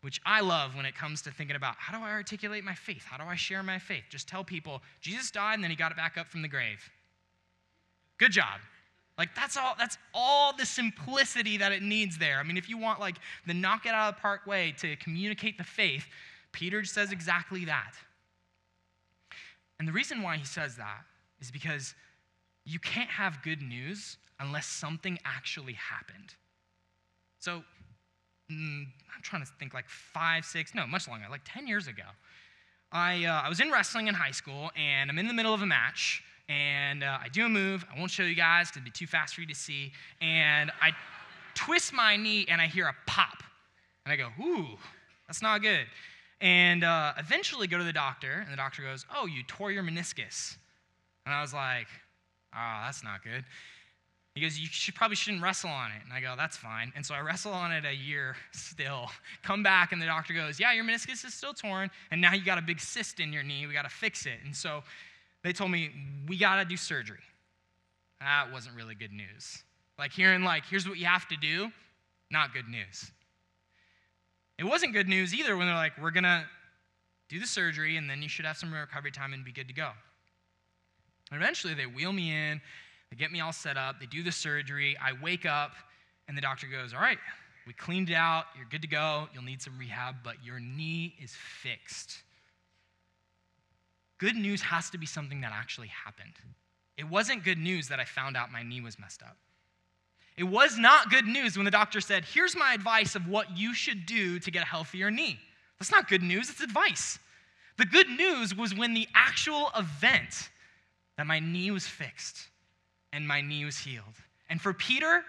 Which 0.00 0.20
I 0.24 0.40
love 0.40 0.76
when 0.76 0.86
it 0.86 0.94
comes 0.94 1.22
to 1.22 1.30
thinking 1.30 1.56
about 1.56 1.74
how 1.78 1.96
do 1.96 2.04
I 2.04 2.10
articulate 2.10 2.62
my 2.62 2.74
faith? 2.74 3.04
How 3.04 3.16
do 3.16 3.24
I 3.28 3.34
share 3.34 3.62
my 3.62 3.78
faith? 3.78 4.04
Just 4.08 4.28
tell 4.28 4.44
people, 4.44 4.80
Jesus 5.00 5.30
died 5.30 5.54
and 5.54 5.64
then 5.64 5.70
he 5.70 5.76
got 5.76 5.90
it 5.90 5.96
back 5.96 6.16
up 6.16 6.28
from 6.28 6.42
the 6.42 6.48
grave. 6.48 6.88
Good 8.18 8.32
job. 8.32 8.60
Like 9.16 9.34
that's 9.34 9.56
all 9.56 9.74
that's 9.76 9.98
all 10.14 10.52
the 10.52 10.64
simplicity 10.64 11.56
that 11.56 11.72
it 11.72 11.82
needs 11.82 12.18
there. 12.18 12.38
I 12.38 12.44
mean, 12.44 12.56
if 12.56 12.68
you 12.68 12.78
want 12.78 13.00
like 13.00 13.16
the 13.46 13.54
knock 13.54 13.84
it 13.84 13.88
out 13.90 14.10
of 14.10 14.14
the 14.14 14.20
park 14.20 14.46
way 14.46 14.72
to 14.78 14.94
communicate 14.96 15.58
the 15.58 15.64
faith, 15.64 16.06
Peter 16.52 16.84
says 16.84 17.10
exactly 17.10 17.64
that. 17.64 17.94
And 19.78 19.86
the 19.86 19.92
reason 19.92 20.22
why 20.22 20.36
he 20.36 20.44
says 20.44 20.76
that 20.76 21.02
is 21.40 21.50
because 21.50 21.94
you 22.64 22.78
can't 22.78 23.10
have 23.10 23.42
good 23.42 23.62
news 23.62 24.16
unless 24.40 24.66
something 24.66 25.18
actually 25.24 25.74
happened. 25.74 26.34
So, 27.38 27.62
mm, 28.50 28.84
I'm 28.84 29.22
trying 29.22 29.42
to 29.42 29.50
think 29.58 29.74
like 29.74 29.88
five, 29.88 30.44
six, 30.44 30.74
no, 30.74 30.86
much 30.86 31.08
longer, 31.08 31.26
like 31.30 31.42
10 31.44 31.66
years 31.66 31.86
ago. 31.86 32.02
I, 32.90 33.24
uh, 33.24 33.42
I 33.44 33.48
was 33.48 33.60
in 33.60 33.70
wrestling 33.70 34.08
in 34.08 34.14
high 34.14 34.30
school, 34.30 34.70
and 34.76 35.10
I'm 35.10 35.18
in 35.18 35.28
the 35.28 35.34
middle 35.34 35.52
of 35.52 35.62
a 35.62 35.66
match, 35.66 36.22
and 36.48 37.04
uh, 37.04 37.18
I 37.22 37.28
do 37.28 37.44
a 37.44 37.48
move. 37.48 37.84
I 37.94 37.98
won't 37.98 38.10
show 38.10 38.22
you 38.22 38.34
guys 38.34 38.68
because 38.68 38.78
it'd 38.78 38.84
be 38.84 38.90
too 38.90 39.06
fast 39.06 39.34
for 39.34 39.42
you 39.42 39.46
to 39.46 39.54
see. 39.54 39.92
And 40.20 40.72
I 40.80 40.92
twist 41.54 41.92
my 41.92 42.16
knee, 42.16 42.46
and 42.48 42.60
I 42.60 42.66
hear 42.66 42.86
a 42.86 42.96
pop. 43.06 43.42
And 44.06 44.12
I 44.12 44.16
go, 44.16 44.28
ooh, 44.42 44.78
that's 45.26 45.42
not 45.42 45.60
good. 45.60 45.86
And 46.40 46.84
uh, 46.84 47.14
eventually 47.18 47.66
go 47.66 47.78
to 47.78 47.84
the 47.84 47.92
doctor, 47.92 48.42
and 48.44 48.52
the 48.52 48.56
doctor 48.56 48.82
goes, 48.82 49.04
oh, 49.14 49.26
you 49.26 49.42
tore 49.42 49.72
your 49.72 49.82
meniscus. 49.82 50.56
And 51.26 51.34
I 51.34 51.40
was 51.40 51.52
like, 51.52 51.88
oh, 52.54 52.80
that's 52.84 53.02
not 53.02 53.24
good. 53.24 53.44
He 54.38 54.44
goes, 54.46 54.58
You 54.58 54.68
should, 54.70 54.94
probably 54.94 55.16
shouldn't 55.16 55.42
wrestle 55.42 55.70
on 55.70 55.90
it. 55.90 56.02
And 56.04 56.12
I 56.12 56.20
go, 56.20 56.34
That's 56.36 56.56
fine. 56.56 56.92
And 56.94 57.04
so 57.04 57.14
I 57.14 57.20
wrestle 57.20 57.52
on 57.52 57.72
it 57.72 57.84
a 57.84 57.92
year 57.92 58.36
still. 58.52 59.10
Come 59.42 59.62
back, 59.62 59.92
and 59.92 60.00
the 60.00 60.06
doctor 60.06 60.32
goes, 60.32 60.60
Yeah, 60.60 60.72
your 60.72 60.84
meniscus 60.84 61.24
is 61.24 61.34
still 61.34 61.54
torn, 61.54 61.90
and 62.10 62.20
now 62.20 62.32
you 62.32 62.44
got 62.44 62.58
a 62.58 62.62
big 62.62 62.80
cyst 62.80 63.20
in 63.20 63.32
your 63.32 63.42
knee. 63.42 63.66
We 63.66 63.74
got 63.74 63.82
to 63.82 63.88
fix 63.88 64.26
it. 64.26 64.38
And 64.44 64.54
so 64.54 64.82
they 65.42 65.52
told 65.52 65.70
me, 65.70 65.90
We 66.28 66.38
got 66.38 66.56
to 66.56 66.64
do 66.64 66.76
surgery. 66.76 67.18
That 68.20 68.52
wasn't 68.52 68.76
really 68.76 68.94
good 68.94 69.12
news. 69.12 69.62
Like 69.98 70.12
hearing, 70.12 70.44
like, 70.44 70.64
here's 70.64 70.88
what 70.88 70.98
you 70.98 71.06
have 71.06 71.26
to 71.28 71.36
do, 71.36 71.70
not 72.30 72.52
good 72.54 72.68
news. 72.68 73.10
It 74.58 74.64
wasn't 74.64 74.92
good 74.92 75.08
news 75.08 75.34
either 75.34 75.56
when 75.56 75.66
they're 75.66 75.76
like, 75.76 75.92
We're 76.00 76.10
going 76.10 76.24
to 76.24 76.44
do 77.28 77.38
the 77.38 77.46
surgery, 77.46 77.96
and 77.96 78.08
then 78.08 78.22
you 78.22 78.28
should 78.28 78.44
have 78.44 78.56
some 78.56 78.72
recovery 78.72 79.10
time 79.10 79.32
and 79.32 79.44
be 79.44 79.52
good 79.52 79.68
to 79.68 79.74
go. 79.74 79.90
Eventually 81.30 81.74
they 81.74 81.86
wheel 81.86 82.12
me 82.12 82.32
in 82.32 82.60
they 83.10 83.16
get 83.16 83.32
me 83.32 83.40
all 83.40 83.52
set 83.52 83.76
up, 83.76 84.00
they 84.00 84.06
do 84.06 84.22
the 84.22 84.32
surgery. 84.32 84.96
I 85.02 85.12
wake 85.22 85.46
up, 85.46 85.72
and 86.26 86.36
the 86.36 86.42
doctor 86.42 86.66
goes, 86.66 86.92
All 86.92 87.00
right, 87.00 87.18
we 87.66 87.72
cleaned 87.72 88.10
it 88.10 88.14
out, 88.14 88.44
you're 88.56 88.66
good 88.66 88.82
to 88.82 88.88
go, 88.88 89.28
you'll 89.32 89.44
need 89.44 89.62
some 89.62 89.78
rehab, 89.78 90.16
but 90.22 90.36
your 90.44 90.60
knee 90.60 91.14
is 91.22 91.34
fixed. 91.34 92.18
Good 94.18 94.36
news 94.36 94.60
has 94.62 94.90
to 94.90 94.98
be 94.98 95.06
something 95.06 95.40
that 95.42 95.52
actually 95.52 95.88
happened. 95.88 96.34
It 96.96 97.08
wasn't 97.08 97.44
good 97.44 97.58
news 97.58 97.88
that 97.88 98.00
I 98.00 98.04
found 98.04 98.36
out 98.36 98.50
my 98.50 98.64
knee 98.64 98.80
was 98.80 98.98
messed 98.98 99.22
up. 99.22 99.36
It 100.38 100.44
was 100.44 100.78
not 100.78 101.10
good 101.10 101.26
news 101.26 101.56
when 101.56 101.64
the 101.64 101.70
doctor 101.70 102.00
said, 102.00 102.24
Here's 102.24 102.56
my 102.56 102.72
advice 102.72 103.16
of 103.16 103.26
what 103.26 103.58
you 103.58 103.74
should 103.74 104.06
do 104.06 104.38
to 104.38 104.50
get 104.52 104.62
a 104.62 104.66
healthier 104.66 105.10
knee. 105.10 105.36
That's 105.78 105.90
not 105.90 106.08
good 106.08 106.22
news, 106.22 106.48
it's 106.48 106.60
advice. 106.60 107.18
The 107.76 107.84
good 107.84 108.08
news 108.08 108.54
was 108.54 108.74
when 108.74 108.94
the 108.94 109.08
actual 109.14 109.70
event 109.76 110.48
that 111.16 111.26
my 111.26 111.40
knee 111.40 111.72
was 111.72 111.86
fixed 111.86 112.48
and 113.12 113.26
my 113.26 113.40
knee 113.40 113.64
was 113.64 113.78
healed. 113.78 114.04
And 114.48 114.60
for 114.60 114.72
Peter, 114.72 115.24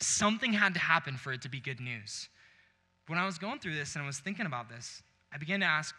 something 0.00 0.52
had 0.52 0.72
to 0.74 0.80
happen 0.80 1.18
for 1.18 1.32
it 1.32 1.42
to 1.42 1.50
be 1.50 1.60
good 1.60 1.80
news. 1.80 2.30
When 3.06 3.18
I 3.18 3.26
was 3.26 3.36
going 3.36 3.58
through 3.58 3.74
this 3.74 3.94
and 3.96 4.02
I 4.02 4.06
was 4.06 4.18
thinking 4.18 4.46
about 4.46 4.70
this, 4.70 5.02
I 5.30 5.36
began 5.36 5.60
to 5.60 5.66
ask, 5.66 5.94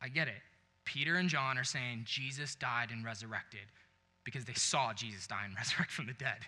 I 0.00 0.08
get 0.08 0.28
it. 0.28 0.42
Peter 0.84 1.16
and 1.16 1.28
John 1.28 1.58
are 1.58 1.64
saying 1.64 2.02
Jesus 2.04 2.54
died 2.54 2.90
and 2.92 3.04
resurrected 3.04 3.66
because 4.24 4.44
they 4.44 4.54
saw 4.54 4.92
Jesus 4.92 5.26
die 5.26 5.44
and 5.44 5.54
resurrect 5.56 5.90
from 5.90 6.06
the 6.06 6.14
dead. 6.14 6.38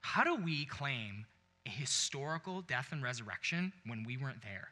How 0.00 0.24
do 0.24 0.36
we 0.36 0.64
claim 0.64 1.26
a 1.66 1.70
historical 1.70 2.62
death 2.62 2.88
and 2.92 3.02
resurrection 3.02 3.72
when 3.86 4.04
we 4.04 4.16
weren't 4.16 4.42
there? 4.42 4.68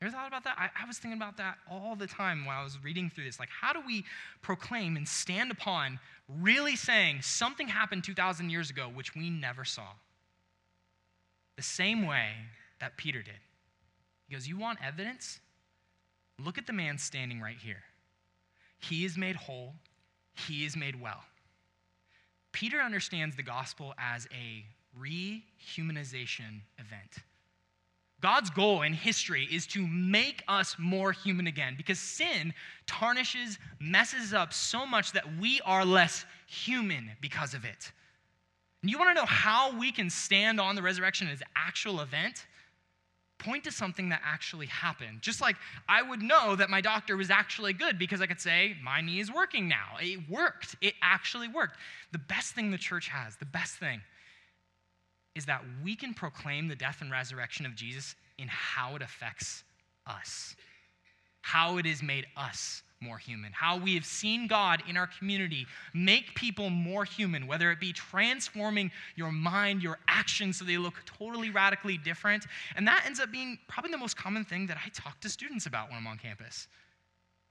You 0.00 0.06
ever 0.06 0.16
thought 0.16 0.28
about 0.28 0.44
that? 0.44 0.56
I, 0.56 0.68
I, 0.80 0.86
was 0.86 0.98
thinking 0.98 1.18
about 1.18 1.36
that 1.38 1.58
all 1.68 1.96
the 1.96 2.06
time 2.06 2.44
while 2.44 2.60
I 2.60 2.64
was 2.64 2.78
reading 2.84 3.10
through 3.10 3.24
this. 3.24 3.40
Like, 3.40 3.48
how 3.48 3.72
do 3.72 3.80
we 3.84 4.04
proclaim 4.42 4.96
and 4.96 5.06
stand 5.08 5.50
upon 5.50 5.98
really 6.40 6.76
saying 6.76 7.22
something 7.22 7.66
happened 7.66 8.04
2,000 8.04 8.48
years 8.48 8.70
ago 8.70 8.88
which 8.94 9.16
we 9.16 9.28
never 9.28 9.64
saw? 9.64 9.88
The 11.56 11.62
same 11.62 12.06
way 12.06 12.30
that 12.80 12.96
Peter 12.96 13.22
did. 13.22 13.40
He 14.28 14.34
goes, 14.36 14.46
You 14.46 14.56
want 14.56 14.78
evidence? 14.84 15.40
Look 16.38 16.58
at 16.58 16.68
the 16.68 16.72
man 16.72 16.98
standing 16.98 17.40
right 17.40 17.56
here. 17.56 17.82
He 18.78 19.04
is 19.04 19.16
made 19.16 19.34
whole, 19.34 19.74
he 20.34 20.64
is 20.64 20.76
made 20.76 21.00
well. 21.00 21.24
Peter 22.58 22.80
understands 22.80 23.36
the 23.36 23.42
gospel 23.44 23.94
as 23.98 24.26
a 24.32 24.64
rehumanization 25.00 26.60
event. 26.78 27.18
God's 28.20 28.50
goal 28.50 28.82
in 28.82 28.92
history 28.92 29.46
is 29.48 29.64
to 29.68 29.86
make 29.86 30.42
us 30.48 30.74
more 30.76 31.12
human 31.12 31.46
again 31.46 31.74
because 31.76 32.00
sin 32.00 32.52
tarnishes, 32.88 33.60
messes 33.78 34.34
up 34.34 34.52
so 34.52 34.84
much 34.84 35.12
that 35.12 35.38
we 35.38 35.60
are 35.64 35.84
less 35.84 36.24
human 36.48 37.12
because 37.20 37.54
of 37.54 37.64
it. 37.64 37.92
And 38.82 38.90
you 38.90 38.98
want 38.98 39.10
to 39.10 39.14
know 39.14 39.26
how 39.26 39.78
we 39.78 39.92
can 39.92 40.10
stand 40.10 40.58
on 40.58 40.74
the 40.74 40.82
resurrection 40.82 41.28
as 41.28 41.40
actual 41.54 42.00
event? 42.00 42.48
Point 43.38 43.64
to 43.64 43.70
something 43.70 44.08
that 44.08 44.20
actually 44.24 44.66
happened. 44.66 45.22
Just 45.22 45.40
like 45.40 45.56
I 45.88 46.02
would 46.02 46.22
know 46.22 46.56
that 46.56 46.70
my 46.70 46.80
doctor 46.80 47.16
was 47.16 47.30
actually 47.30 47.72
good 47.72 47.98
because 47.98 48.20
I 48.20 48.26
could 48.26 48.40
say, 48.40 48.76
my 48.82 49.00
knee 49.00 49.20
is 49.20 49.32
working 49.32 49.68
now. 49.68 49.96
It 50.00 50.28
worked. 50.28 50.76
It 50.80 50.94
actually 51.02 51.48
worked. 51.48 51.76
The 52.10 52.18
best 52.18 52.54
thing 52.54 52.70
the 52.70 52.78
church 52.78 53.08
has, 53.08 53.36
the 53.36 53.44
best 53.44 53.76
thing, 53.76 54.00
is 55.36 55.46
that 55.46 55.62
we 55.84 55.94
can 55.94 56.14
proclaim 56.14 56.66
the 56.66 56.74
death 56.74 57.00
and 57.00 57.12
resurrection 57.12 57.64
of 57.64 57.76
Jesus 57.76 58.16
in 58.38 58.48
how 58.48 58.96
it 58.96 59.02
affects 59.02 59.62
us, 60.06 60.56
how 61.42 61.78
it 61.78 61.86
has 61.86 62.02
made 62.02 62.26
us 62.36 62.82
more 63.00 63.18
human, 63.18 63.52
how 63.52 63.78
we 63.78 63.94
have 63.94 64.04
seen 64.04 64.46
God 64.46 64.82
in 64.88 64.96
our 64.96 65.06
community 65.06 65.66
make 65.94 66.34
people 66.34 66.70
more 66.70 67.04
human, 67.04 67.46
whether 67.46 67.70
it 67.70 67.80
be 67.80 67.92
transforming 67.92 68.90
your 69.14 69.30
mind, 69.30 69.82
your 69.82 69.98
actions 70.08 70.58
so 70.58 70.64
they 70.64 70.78
look 70.78 70.94
totally 71.06 71.50
radically 71.50 71.96
different. 71.96 72.46
And 72.76 72.86
that 72.88 73.04
ends 73.06 73.20
up 73.20 73.30
being 73.30 73.58
probably 73.68 73.92
the 73.92 73.98
most 73.98 74.16
common 74.16 74.44
thing 74.44 74.66
that 74.66 74.78
I 74.84 74.88
talk 74.90 75.20
to 75.20 75.28
students 75.28 75.66
about 75.66 75.88
when 75.88 75.98
I'm 75.98 76.06
on 76.06 76.18
campus. 76.18 76.66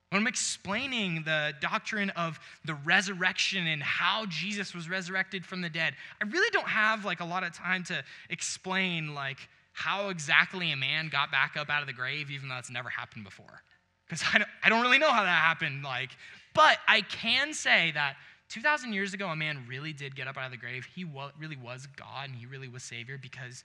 When 0.10 0.22
I'm 0.22 0.28
explaining 0.28 1.24
the 1.24 1.54
doctrine 1.60 2.12
of 2.12 2.40
the 2.64 2.76
resurrection 2.76 3.68
and 3.68 3.84
how 3.84 4.26
Jesus 4.28 4.74
was 4.74 4.90
resurrected 4.90 5.46
from 5.46 5.62
the 5.62 5.70
dead, 5.70 5.96
I 6.22 6.26
really 6.26 6.50
don't 6.52 6.68
have 6.68 7.04
like 7.04 7.20
a 7.20 7.26
lot 7.26 7.44
of 7.44 7.54
time 7.54 7.84
to 7.86 8.04
explain 8.30 9.14
like 9.14 9.38
how 9.74 10.10
exactly 10.10 10.72
a 10.72 10.78
man 10.78 11.10
got 11.10 11.30
back 11.30 11.56
up 11.58 11.70
out 11.70 11.82
of 11.82 11.88
the 11.88 11.94
grave, 11.94 12.32
even 12.32 12.48
though 12.48 12.56
that's 12.56 12.72
never 12.72 12.90
happened 12.90 13.26
before. 13.26 13.62
Because 14.08 14.24
I 14.34 14.38
don't, 14.38 14.50
I 14.64 14.70
don't 14.70 14.82
really 14.82 15.00
know 15.00 15.12
how 15.12 15.24
that 15.24 15.42
happened. 15.42 15.84
Like, 15.84 16.12
but 16.54 16.78
I 16.88 17.02
can 17.02 17.54
say 17.54 17.92
that 17.94 18.16
2,000 18.50 18.94
years 18.94 19.14
ago, 19.14 19.28
a 19.28 19.36
man 19.36 19.66
really 19.68 19.94
did 19.94 20.16
get 20.16 20.28
up 20.28 20.38
out 20.38 20.46
of 20.46 20.52
the 20.52 20.58
grave. 20.58 20.88
He 20.96 21.04
wa- 21.04 21.32
really 21.40 21.58
was 21.58 21.88
God 21.98 22.30
and 22.30 22.36
he 22.36 22.46
really 22.46 22.68
was 22.68 22.84
Savior 22.84 23.18
because 23.22 23.64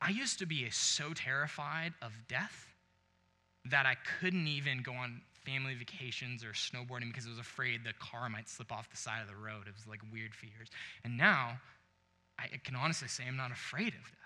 I 0.00 0.10
used 0.10 0.38
to 0.40 0.46
be 0.46 0.68
so 0.70 1.14
terrified 1.14 1.94
of 2.02 2.12
death 2.28 2.66
that 3.70 3.86
I 3.86 3.96
couldn't 4.20 4.46
even 4.46 4.82
go 4.82 4.92
on 4.92 5.22
family 5.46 5.74
vacations 5.74 6.44
or 6.44 6.52
snowboarding 6.52 7.08
because 7.08 7.26
I 7.26 7.30
was 7.30 7.38
afraid 7.38 7.84
the 7.84 7.92
car 7.94 8.28
might 8.28 8.48
slip 8.48 8.70
off 8.70 8.90
the 8.90 8.96
side 8.96 9.22
of 9.22 9.28
the 9.28 9.36
road. 9.36 9.66
It 9.66 9.74
was 9.74 9.86
like 9.86 10.00
weird 10.12 10.34
fears. 10.34 10.68
And 11.04 11.16
now, 11.16 11.58
I 12.38 12.48
can 12.64 12.76
honestly 12.76 13.08
say 13.08 13.24
I'm 13.26 13.36
not 13.36 13.52
afraid 13.52 13.88
of 13.88 14.02
death. 14.02 14.23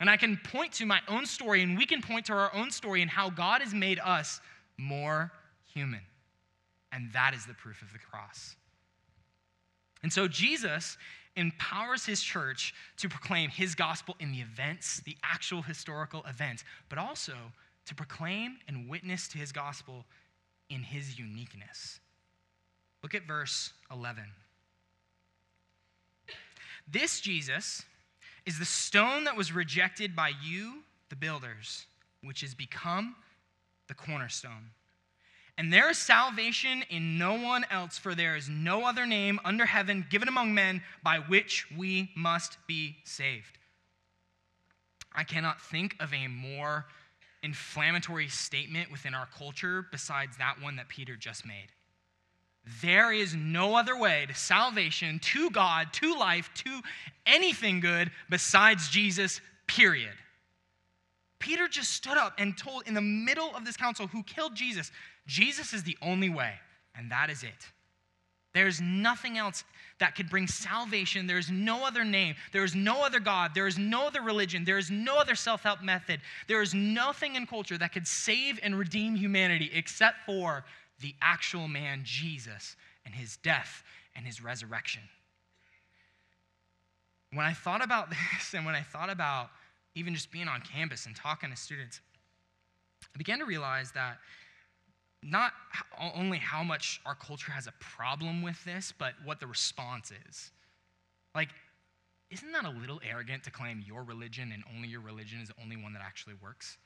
And 0.00 0.08
I 0.08 0.16
can 0.16 0.36
point 0.36 0.72
to 0.74 0.86
my 0.86 1.00
own 1.08 1.26
story, 1.26 1.62
and 1.62 1.76
we 1.76 1.84
can 1.84 2.00
point 2.02 2.26
to 2.26 2.32
our 2.32 2.54
own 2.54 2.70
story 2.70 3.02
and 3.02 3.10
how 3.10 3.30
God 3.30 3.60
has 3.62 3.74
made 3.74 3.98
us 3.98 4.40
more 4.76 5.32
human. 5.72 6.00
And 6.92 7.12
that 7.12 7.34
is 7.34 7.46
the 7.46 7.54
proof 7.54 7.82
of 7.82 7.92
the 7.92 7.98
cross. 7.98 8.56
And 10.02 10.12
so 10.12 10.28
Jesus 10.28 10.96
empowers 11.36 12.04
his 12.06 12.22
church 12.22 12.74
to 12.96 13.08
proclaim 13.08 13.50
his 13.50 13.74
gospel 13.74 14.16
in 14.20 14.32
the 14.32 14.38
events, 14.38 15.00
the 15.04 15.16
actual 15.22 15.62
historical 15.62 16.24
events, 16.28 16.64
but 16.88 16.98
also 16.98 17.34
to 17.86 17.94
proclaim 17.94 18.58
and 18.68 18.88
witness 18.88 19.28
to 19.28 19.38
his 19.38 19.52
gospel 19.52 20.04
in 20.70 20.82
his 20.82 21.18
uniqueness. 21.18 22.00
Look 23.02 23.14
at 23.14 23.26
verse 23.26 23.72
11. 23.90 24.24
This 26.90 27.20
Jesus 27.20 27.84
is 28.48 28.58
the 28.58 28.64
stone 28.64 29.24
that 29.24 29.36
was 29.36 29.52
rejected 29.52 30.16
by 30.16 30.32
you, 30.42 30.82
the 31.10 31.16
builders, 31.16 31.84
which 32.24 32.40
has 32.40 32.54
become 32.54 33.14
the 33.88 33.94
cornerstone. 33.94 34.70
And 35.58 35.70
there 35.70 35.90
is 35.90 35.98
salvation 35.98 36.82
in 36.88 37.18
no 37.18 37.34
one 37.34 37.66
else, 37.70 37.98
for 37.98 38.14
there 38.14 38.36
is 38.36 38.48
no 38.48 38.86
other 38.86 39.04
name 39.04 39.38
under 39.44 39.66
heaven 39.66 40.06
given 40.08 40.28
among 40.28 40.54
men 40.54 40.82
by 41.02 41.18
which 41.18 41.66
we 41.76 42.10
must 42.16 42.56
be 42.66 42.96
saved. 43.04 43.58
I 45.14 45.24
cannot 45.24 45.60
think 45.60 45.94
of 46.00 46.14
a 46.14 46.26
more 46.26 46.86
inflammatory 47.42 48.28
statement 48.28 48.90
within 48.90 49.12
our 49.12 49.28
culture 49.36 49.84
besides 49.92 50.38
that 50.38 50.56
one 50.62 50.76
that 50.76 50.88
Peter 50.88 51.16
just 51.16 51.44
made. 51.44 51.68
There 52.82 53.12
is 53.12 53.34
no 53.34 53.76
other 53.76 53.98
way 53.98 54.26
to 54.26 54.34
salvation, 54.34 55.18
to 55.20 55.50
God, 55.50 55.92
to 55.94 56.16
life, 56.18 56.50
to 56.54 56.80
anything 57.26 57.80
good 57.80 58.10
besides 58.28 58.88
Jesus, 58.88 59.40
period. 59.66 60.14
Peter 61.38 61.68
just 61.68 61.92
stood 61.92 62.16
up 62.16 62.34
and 62.38 62.56
told 62.56 62.86
in 62.86 62.94
the 62.94 63.00
middle 63.00 63.54
of 63.54 63.64
this 63.64 63.76
council 63.76 64.06
who 64.06 64.22
killed 64.24 64.54
Jesus, 64.54 64.90
Jesus 65.26 65.72
is 65.72 65.84
the 65.84 65.96
only 66.02 66.28
way, 66.28 66.54
and 66.94 67.10
that 67.10 67.30
is 67.30 67.42
it. 67.42 67.72
There's 68.54 68.80
nothing 68.80 69.38
else 69.38 69.62
that 70.00 70.14
could 70.14 70.28
bring 70.28 70.46
salvation. 70.46 71.26
There 71.26 71.38
is 71.38 71.50
no 71.50 71.86
other 71.86 72.04
name. 72.04 72.34
There 72.52 72.64
is 72.64 72.74
no 72.74 73.04
other 73.04 73.20
God. 73.20 73.52
There 73.54 73.66
is 73.66 73.78
no 73.78 74.06
other 74.06 74.22
religion. 74.22 74.64
There 74.64 74.78
is 74.78 74.90
no 74.90 75.16
other 75.16 75.34
self 75.34 75.62
help 75.62 75.82
method. 75.82 76.20
There 76.48 76.62
is 76.62 76.74
nothing 76.74 77.36
in 77.36 77.46
culture 77.46 77.78
that 77.78 77.92
could 77.92 78.06
save 78.06 78.58
and 78.62 78.76
redeem 78.76 79.14
humanity 79.14 79.70
except 79.72 80.24
for 80.24 80.64
the 81.00 81.14
actual 81.22 81.68
man, 81.68 82.00
Jesus, 82.04 82.76
and 83.04 83.14
his 83.14 83.36
death 83.38 83.82
and 84.16 84.26
his 84.26 84.42
resurrection. 84.42 85.02
When 87.32 87.46
I 87.46 87.52
thought 87.52 87.84
about 87.84 88.10
this 88.10 88.54
and 88.54 88.64
when 88.64 88.74
I 88.74 88.82
thought 88.82 89.10
about 89.10 89.50
even 89.94 90.14
just 90.14 90.30
being 90.30 90.48
on 90.48 90.60
campus 90.60 91.06
and 91.06 91.14
talking 91.14 91.50
to 91.50 91.56
students, 91.56 92.00
I 93.14 93.18
began 93.18 93.38
to 93.38 93.44
realize 93.44 93.92
that 93.92 94.18
not 95.22 95.52
only 96.14 96.38
how 96.38 96.62
much 96.62 97.00
our 97.04 97.14
culture 97.14 97.50
has 97.50 97.66
a 97.66 97.72
problem 97.80 98.42
with 98.42 98.62
this, 98.64 98.92
but 98.96 99.14
what 99.24 99.40
the 99.40 99.46
response 99.46 100.12
is. 100.28 100.52
Like, 101.34 101.48
isn't 102.30 102.52
that 102.52 102.64
a 102.64 102.70
little 102.70 103.00
arrogant 103.08 103.42
to 103.44 103.50
claim 103.50 103.82
your 103.86 104.04
religion 104.04 104.52
and 104.52 104.62
only 104.74 104.88
your 104.88 105.00
religion 105.00 105.40
is 105.40 105.48
the 105.48 105.54
only 105.62 105.76
one 105.76 105.92
that 105.94 106.02
actually 106.02 106.34
works? 106.42 106.76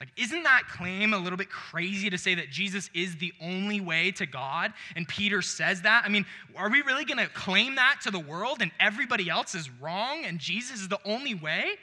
Like, 0.00 0.10
isn't 0.16 0.44
that 0.44 0.62
claim 0.70 1.12
a 1.12 1.18
little 1.18 1.36
bit 1.36 1.50
crazy 1.50 2.08
to 2.08 2.18
say 2.18 2.36
that 2.36 2.50
Jesus 2.50 2.88
is 2.94 3.16
the 3.16 3.32
only 3.40 3.80
way 3.80 4.12
to 4.12 4.26
God? 4.26 4.72
And 4.94 5.08
Peter 5.08 5.42
says 5.42 5.82
that? 5.82 6.04
I 6.04 6.08
mean, 6.08 6.24
are 6.56 6.70
we 6.70 6.82
really 6.82 7.04
going 7.04 7.18
to 7.18 7.26
claim 7.32 7.74
that 7.74 7.98
to 8.04 8.12
the 8.12 8.20
world 8.20 8.58
and 8.60 8.70
everybody 8.78 9.28
else 9.28 9.56
is 9.56 9.68
wrong 9.80 10.24
and 10.24 10.38
Jesus 10.38 10.82
is 10.82 10.88
the 10.88 11.00
only 11.04 11.34
way? 11.34 11.74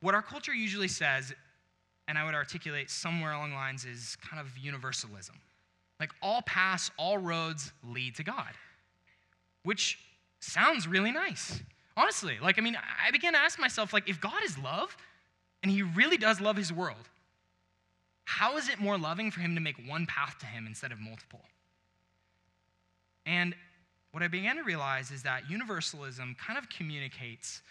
What 0.00 0.14
our 0.14 0.22
culture 0.22 0.54
usually 0.54 0.88
says 0.88 1.34
and 2.10 2.18
I 2.18 2.24
would 2.24 2.34
articulate 2.34 2.90
somewhere 2.90 3.32
along 3.32 3.50
the 3.50 3.56
lines 3.56 3.84
is 3.84 4.16
kind 4.16 4.40
of 4.40 4.58
universalism. 4.58 5.36
Like 6.00 6.10
all 6.20 6.42
paths, 6.42 6.90
all 6.96 7.18
roads 7.18 7.72
lead 7.84 8.16
to 8.16 8.24
God, 8.24 8.50
which 9.62 9.96
sounds 10.40 10.88
really 10.88 11.12
nice. 11.12 11.62
Honestly, 11.96 12.38
like, 12.42 12.58
I 12.58 12.62
mean, 12.62 12.76
I 12.76 13.12
began 13.12 13.34
to 13.34 13.38
ask 13.38 13.60
myself, 13.60 13.92
like, 13.92 14.08
if 14.08 14.20
God 14.20 14.42
is 14.44 14.58
love 14.58 14.96
and 15.62 15.70
he 15.70 15.82
really 15.82 16.16
does 16.16 16.40
love 16.40 16.56
his 16.56 16.72
world, 16.72 17.08
how 18.24 18.56
is 18.56 18.68
it 18.68 18.78
more 18.78 18.96
loving 18.96 19.30
for 19.30 19.40
him 19.40 19.54
to 19.54 19.60
make 19.60 19.76
one 19.86 20.06
path 20.06 20.38
to 20.40 20.46
him 20.46 20.66
instead 20.66 20.92
of 20.92 21.00
multiple? 21.00 21.42
And 23.26 23.54
what 24.12 24.22
I 24.22 24.28
began 24.28 24.56
to 24.56 24.62
realize 24.62 25.10
is 25.10 25.22
that 25.24 25.50
universalism 25.50 26.36
kind 26.44 26.58
of 26.58 26.68
communicates 26.68 27.62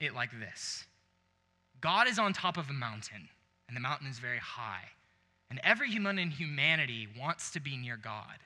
it 0.00 0.14
like 0.14 0.30
this 0.38 0.84
God 1.80 2.08
is 2.08 2.18
on 2.18 2.32
top 2.32 2.56
of 2.56 2.70
a 2.70 2.72
mountain 2.72 3.28
and 3.68 3.76
the 3.76 3.80
mountain 3.80 4.08
is 4.08 4.18
very 4.18 4.38
high. 4.38 4.84
And 5.50 5.60
every 5.64 5.88
human 5.88 6.18
in 6.18 6.30
humanity 6.30 7.08
wants 7.18 7.50
to 7.52 7.60
be 7.60 7.76
near 7.76 7.96
God. 7.96 8.38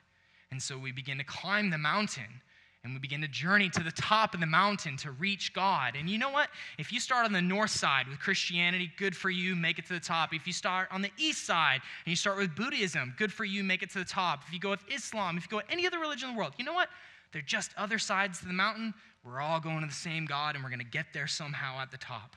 And 0.51 0.61
so 0.61 0.77
we 0.77 0.91
begin 0.91 1.17
to 1.17 1.23
climb 1.23 1.69
the 1.69 1.77
mountain 1.77 2.41
and 2.83 2.93
we 2.93 2.99
begin 2.99 3.21
to 3.21 3.29
journey 3.29 3.69
to 3.69 3.81
the 3.81 3.91
top 3.91 4.33
of 4.33 4.41
the 4.41 4.45
mountain 4.45 4.97
to 4.97 5.11
reach 5.11 5.53
God. 5.53 5.95
And 5.97 6.09
you 6.09 6.17
know 6.17 6.31
what? 6.31 6.49
If 6.77 6.91
you 6.91 6.99
start 6.99 7.25
on 7.25 7.31
the 7.31 7.41
north 7.41 7.71
side 7.71 8.09
with 8.09 8.19
Christianity, 8.19 8.91
good 8.97 9.15
for 9.15 9.29
you, 9.29 9.55
make 9.55 9.79
it 9.79 9.85
to 9.87 9.93
the 9.93 10.01
top. 10.01 10.33
If 10.33 10.45
you 10.45 10.51
start 10.51 10.89
on 10.91 11.01
the 11.01 11.11
east 11.17 11.45
side 11.45 11.81
and 12.05 12.11
you 12.11 12.17
start 12.17 12.37
with 12.37 12.53
Buddhism, 12.55 13.13
good 13.17 13.31
for 13.31 13.45
you, 13.45 13.63
make 13.63 13.83
it 13.83 13.91
to 13.91 13.99
the 13.99 14.05
top. 14.05 14.43
If 14.45 14.53
you 14.53 14.59
go 14.59 14.71
with 14.71 14.83
Islam, 14.93 15.37
if 15.37 15.43
you 15.43 15.49
go 15.49 15.57
with 15.57 15.65
any 15.69 15.87
other 15.87 15.99
religion 15.99 16.29
in 16.29 16.35
the 16.35 16.39
world, 16.39 16.53
you 16.57 16.65
know 16.65 16.73
what? 16.73 16.89
They're 17.31 17.41
just 17.41 17.71
other 17.77 17.97
sides 17.99 18.39
to 18.39 18.47
the 18.47 18.53
mountain. 18.53 18.93
We're 19.23 19.39
all 19.39 19.61
going 19.61 19.79
to 19.79 19.87
the 19.87 19.93
same 19.93 20.25
God 20.25 20.55
and 20.55 20.63
we're 20.63 20.69
going 20.69 20.79
to 20.79 20.85
get 20.85 21.05
there 21.13 21.27
somehow 21.27 21.79
at 21.79 21.89
the 21.89 21.97
top. 21.97 22.35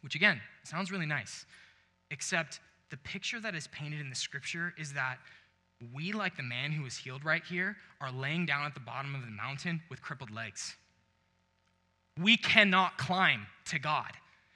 Which 0.00 0.16
again, 0.16 0.40
sounds 0.64 0.90
really 0.90 1.06
nice. 1.06 1.46
Except 2.10 2.58
the 2.90 2.96
picture 2.96 3.38
that 3.38 3.54
is 3.54 3.68
painted 3.68 4.00
in 4.00 4.10
the 4.10 4.16
scripture 4.16 4.74
is 4.76 4.92
that 4.94 5.18
we, 5.94 6.12
like 6.12 6.36
the 6.36 6.42
man 6.42 6.72
who 6.72 6.82
was 6.82 6.96
healed 6.96 7.24
right 7.24 7.42
here, 7.44 7.76
are 8.00 8.12
laying 8.12 8.46
down 8.46 8.66
at 8.66 8.74
the 8.74 8.80
bottom 8.80 9.14
of 9.14 9.22
the 9.22 9.30
mountain 9.30 9.80
with 9.88 10.02
crippled 10.02 10.30
legs. 10.30 10.76
We 12.20 12.36
cannot 12.36 12.98
climb 12.98 13.46
to 13.66 13.78
God. 13.78 14.12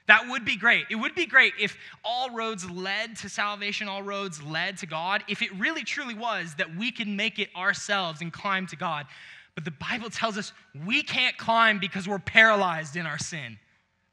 That 0.06 0.28
would 0.28 0.44
be 0.44 0.56
great. 0.56 0.84
It 0.90 0.96
would 0.96 1.14
be 1.14 1.24
great 1.24 1.54
if 1.58 1.78
all 2.04 2.30
roads 2.30 2.68
led 2.70 3.16
to 3.16 3.28
salvation, 3.28 3.88
all 3.88 4.02
roads 4.02 4.42
led 4.42 4.76
to 4.78 4.86
God, 4.86 5.24
if 5.28 5.40
it 5.40 5.50
really 5.58 5.82
truly 5.82 6.14
was 6.14 6.54
that 6.56 6.76
we 6.76 6.90
can 6.90 7.16
make 7.16 7.38
it 7.38 7.48
ourselves 7.56 8.20
and 8.20 8.30
climb 8.30 8.66
to 8.66 8.76
God. 8.76 9.06
But 9.54 9.64
the 9.64 9.70
Bible 9.70 10.10
tells 10.10 10.36
us 10.36 10.52
we 10.84 11.02
can't 11.02 11.38
climb 11.38 11.78
because 11.78 12.06
we're 12.06 12.18
paralyzed 12.18 12.96
in 12.96 13.06
our 13.06 13.18
sin. 13.18 13.58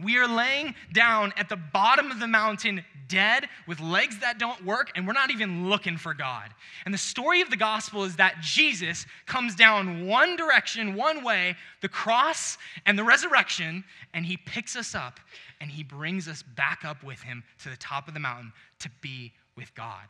We 0.04 0.18
are 0.18 0.28
laying 0.28 0.76
down 0.94 1.34
at 1.38 1.50
the 1.50 1.56
bottom 1.56 2.12
of 2.12 2.20
the 2.20 2.28
mountain, 2.28 2.84
dead, 3.08 3.48
with 3.68 3.80
legs 3.80 4.20
that 4.20 4.40
don't 4.40 4.64
work, 4.66 4.92
and 4.96 5.06
we're 5.06 5.14
not 5.14 5.32
even 5.32 5.70
looking 5.70 5.98
for 5.98 6.14
God. 6.14 6.50
And 6.86 6.94
the 6.94 6.98
story 6.98 7.42
of 7.42 7.50
the 7.50 7.58
gospel 7.58 8.04
is 8.04 8.16
that 8.16 8.40
Jesus 8.42 9.06
comes 9.26 9.56
down 9.56 10.08
one 10.08 10.36
direction, 10.36 10.96
one 10.96 11.24
way, 11.24 11.56
the 11.82 11.90
cross 11.90 12.58
and 12.86 12.98
the 12.98 13.04
resurrection, 13.04 13.84
and 14.14 14.26
he 14.26 14.38
picks 14.38 14.76
us 14.76 14.96
up 14.96 15.20
and 15.60 15.70
he 15.70 15.84
brings 15.84 16.28
us 16.28 16.42
back 16.42 16.84
up 16.84 17.04
with 17.04 17.22
him 17.22 17.44
to 17.64 17.70
the 17.70 17.78
top 17.78 18.08
of 18.08 18.14
the 18.14 18.20
mountain 18.20 18.52
to 18.80 18.90
be 19.02 19.32
with 19.56 19.74
God. 19.76 20.08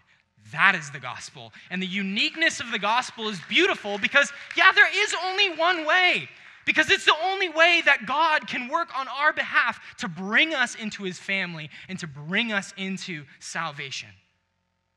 That 0.52 0.76
is 0.76 0.90
the 0.90 1.00
gospel. 1.00 1.52
And 1.70 1.82
the 1.82 1.88
uniqueness 1.88 2.60
of 2.60 2.72
the 2.72 2.80
gospel 2.80 3.30
is 3.30 3.40
beautiful 3.48 3.98
because, 3.98 4.32
yeah, 4.56 4.72
there 4.72 4.90
is 5.04 5.14
only 5.26 5.50
one 5.52 5.86
way. 5.86 6.30
Because 6.66 6.90
it's 6.90 7.06
the 7.06 7.16
only 7.24 7.50
way 7.50 7.82
that 7.86 8.06
God 8.06 8.48
can 8.48 8.68
work 8.68 8.90
on 8.98 9.08
our 9.08 9.34
behalf 9.34 9.80
to 9.98 10.08
bring 10.08 10.54
us 10.54 10.76
into 10.76 11.04
his 11.04 11.18
family 11.18 11.70
and 11.90 11.98
to 12.00 12.08
bring 12.08 12.52
us 12.52 12.74
into 12.78 13.26
salvation. 13.40 14.10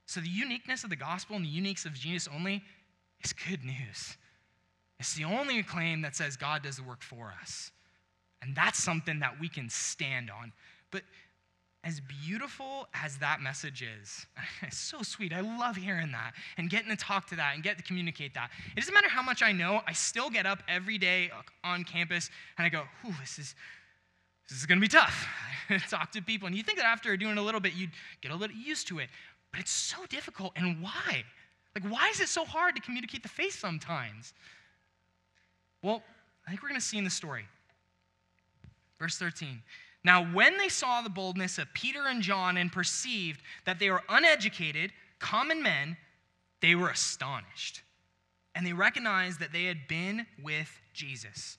So, 0.07 0.21
the 0.21 0.29
uniqueness 0.29 0.85
of 0.85 0.91
the 0.91 0.97
gospel 0.97 1.37
and 1.37 1.45
the 1.45 1.49
uniqueness 1.51 1.87
of 1.87 1.95
Jesus 1.95 2.29
only 2.33 2.63
is 3.23 3.33
good 3.33 3.65
news. 3.65 4.17
It's 5.01 5.15
the 5.15 5.25
only 5.25 5.63
claim 5.63 6.03
that 6.03 6.15
says 6.15 6.37
God 6.37 6.63
does 6.63 6.77
the 6.77 6.83
work 6.83 7.03
for 7.03 7.33
us. 7.41 7.73
And 8.43 8.55
that's 8.55 8.83
something 8.83 9.21
that 9.21 9.41
we 9.41 9.49
can 9.49 9.71
stand 9.71 10.31
on. 10.31 10.53
But 10.91 11.03
as 11.85 12.01
beautiful 12.01 12.89
as 12.95 13.19
that 13.19 13.43
message 13.43 13.83
is, 13.83 14.27
it's 14.63 14.79
so 14.79 15.03
sweet. 15.03 15.33
I 15.33 15.41
love 15.41 15.77
hearing 15.77 16.11
that 16.13 16.33
and 16.57 16.71
getting 16.71 16.91
to 16.91 16.97
talk 16.97 17.27
to 17.29 17.37
that 17.37 17.55
and 17.55 17.63
get 17.63 17.77
to 17.77 17.85
communicate 17.85 18.35
that. 18.35 18.51
It 18.75 18.81
doesn't 18.81 18.95
matter 18.95 19.09
how 19.09 19.23
much 19.23 19.43
I 19.43 19.53
know, 19.53 19.83
I 19.87 19.93
still 19.93 20.31
get 20.31 20.47
up 20.47 20.63
every 20.67 20.99
day 20.99 21.31
on 21.63 21.85
campus 21.85 22.31
and 22.59 22.67
I 22.67 22.71
go, 22.71 22.83
ooh, 23.07 23.15
this 23.21 23.39
is, 23.39 23.55
this 24.49 24.59
is 24.59 24.67
going 24.67 24.79
to 24.79 24.83
be 24.83 24.89
tough. 24.89 25.27
talk 25.91 26.11
to 26.13 26.23
people. 26.23 26.47
And 26.47 26.57
you 26.57 26.63
think 26.63 26.79
that 26.79 26.87
after 26.87 27.17
doing 27.17 27.39
a 27.39 27.43
little 27.43 27.61
bit, 27.61 27.75
you'd 27.75 27.91
get 28.23 28.33
a 28.33 28.37
little 28.37 28.57
used 28.57 28.89
to 28.89 28.99
it. 28.99 29.09
But 29.51 29.61
it's 29.61 29.71
so 29.71 29.99
difficult. 30.09 30.53
And 30.57 30.83
why? 30.83 31.25
Like, 31.75 31.91
why 31.93 32.09
is 32.09 32.21
it 32.21 32.29
so 32.29 32.45
hard 32.45 32.75
to 32.77 32.83
communicate 32.83 33.23
the 33.23 33.29
faith 33.29 33.59
sometimes? 33.59 34.33
Well, 35.83 36.03
I 36.47 36.51
think 36.51 36.63
we're 36.63 36.69
going 36.69 36.81
to 36.81 36.87
see 36.87 36.99
in 36.99 37.05
the 37.05 37.11
story. 37.11 37.45
Verse 38.99 39.19
13. 39.19 39.61
Now, 40.05 40.25
when 40.25 40.59
they 40.59 40.69
saw 40.69 41.01
the 41.01 41.09
boldness 41.09 41.59
of 41.59 41.73
Peter 41.73 42.07
and 42.07 42.21
John 42.21 42.59
and 42.59 42.71
perceived 42.71 43.41
that 43.65 43.79
they 43.79 43.91
were 43.91 44.03
uneducated, 44.09 44.93
common 45.19 45.63
men, 45.63 45.97
they 46.61 46.75
were 46.75 46.91
astonished. 46.91 47.83
And 48.55 48.67
they 48.67 48.75
recognized 48.75 49.41
that 49.41 49.53
they 49.53 49.65
had 49.65 49.89
been 49.89 50.27
with 50.43 50.71
Jesus. 50.93 51.57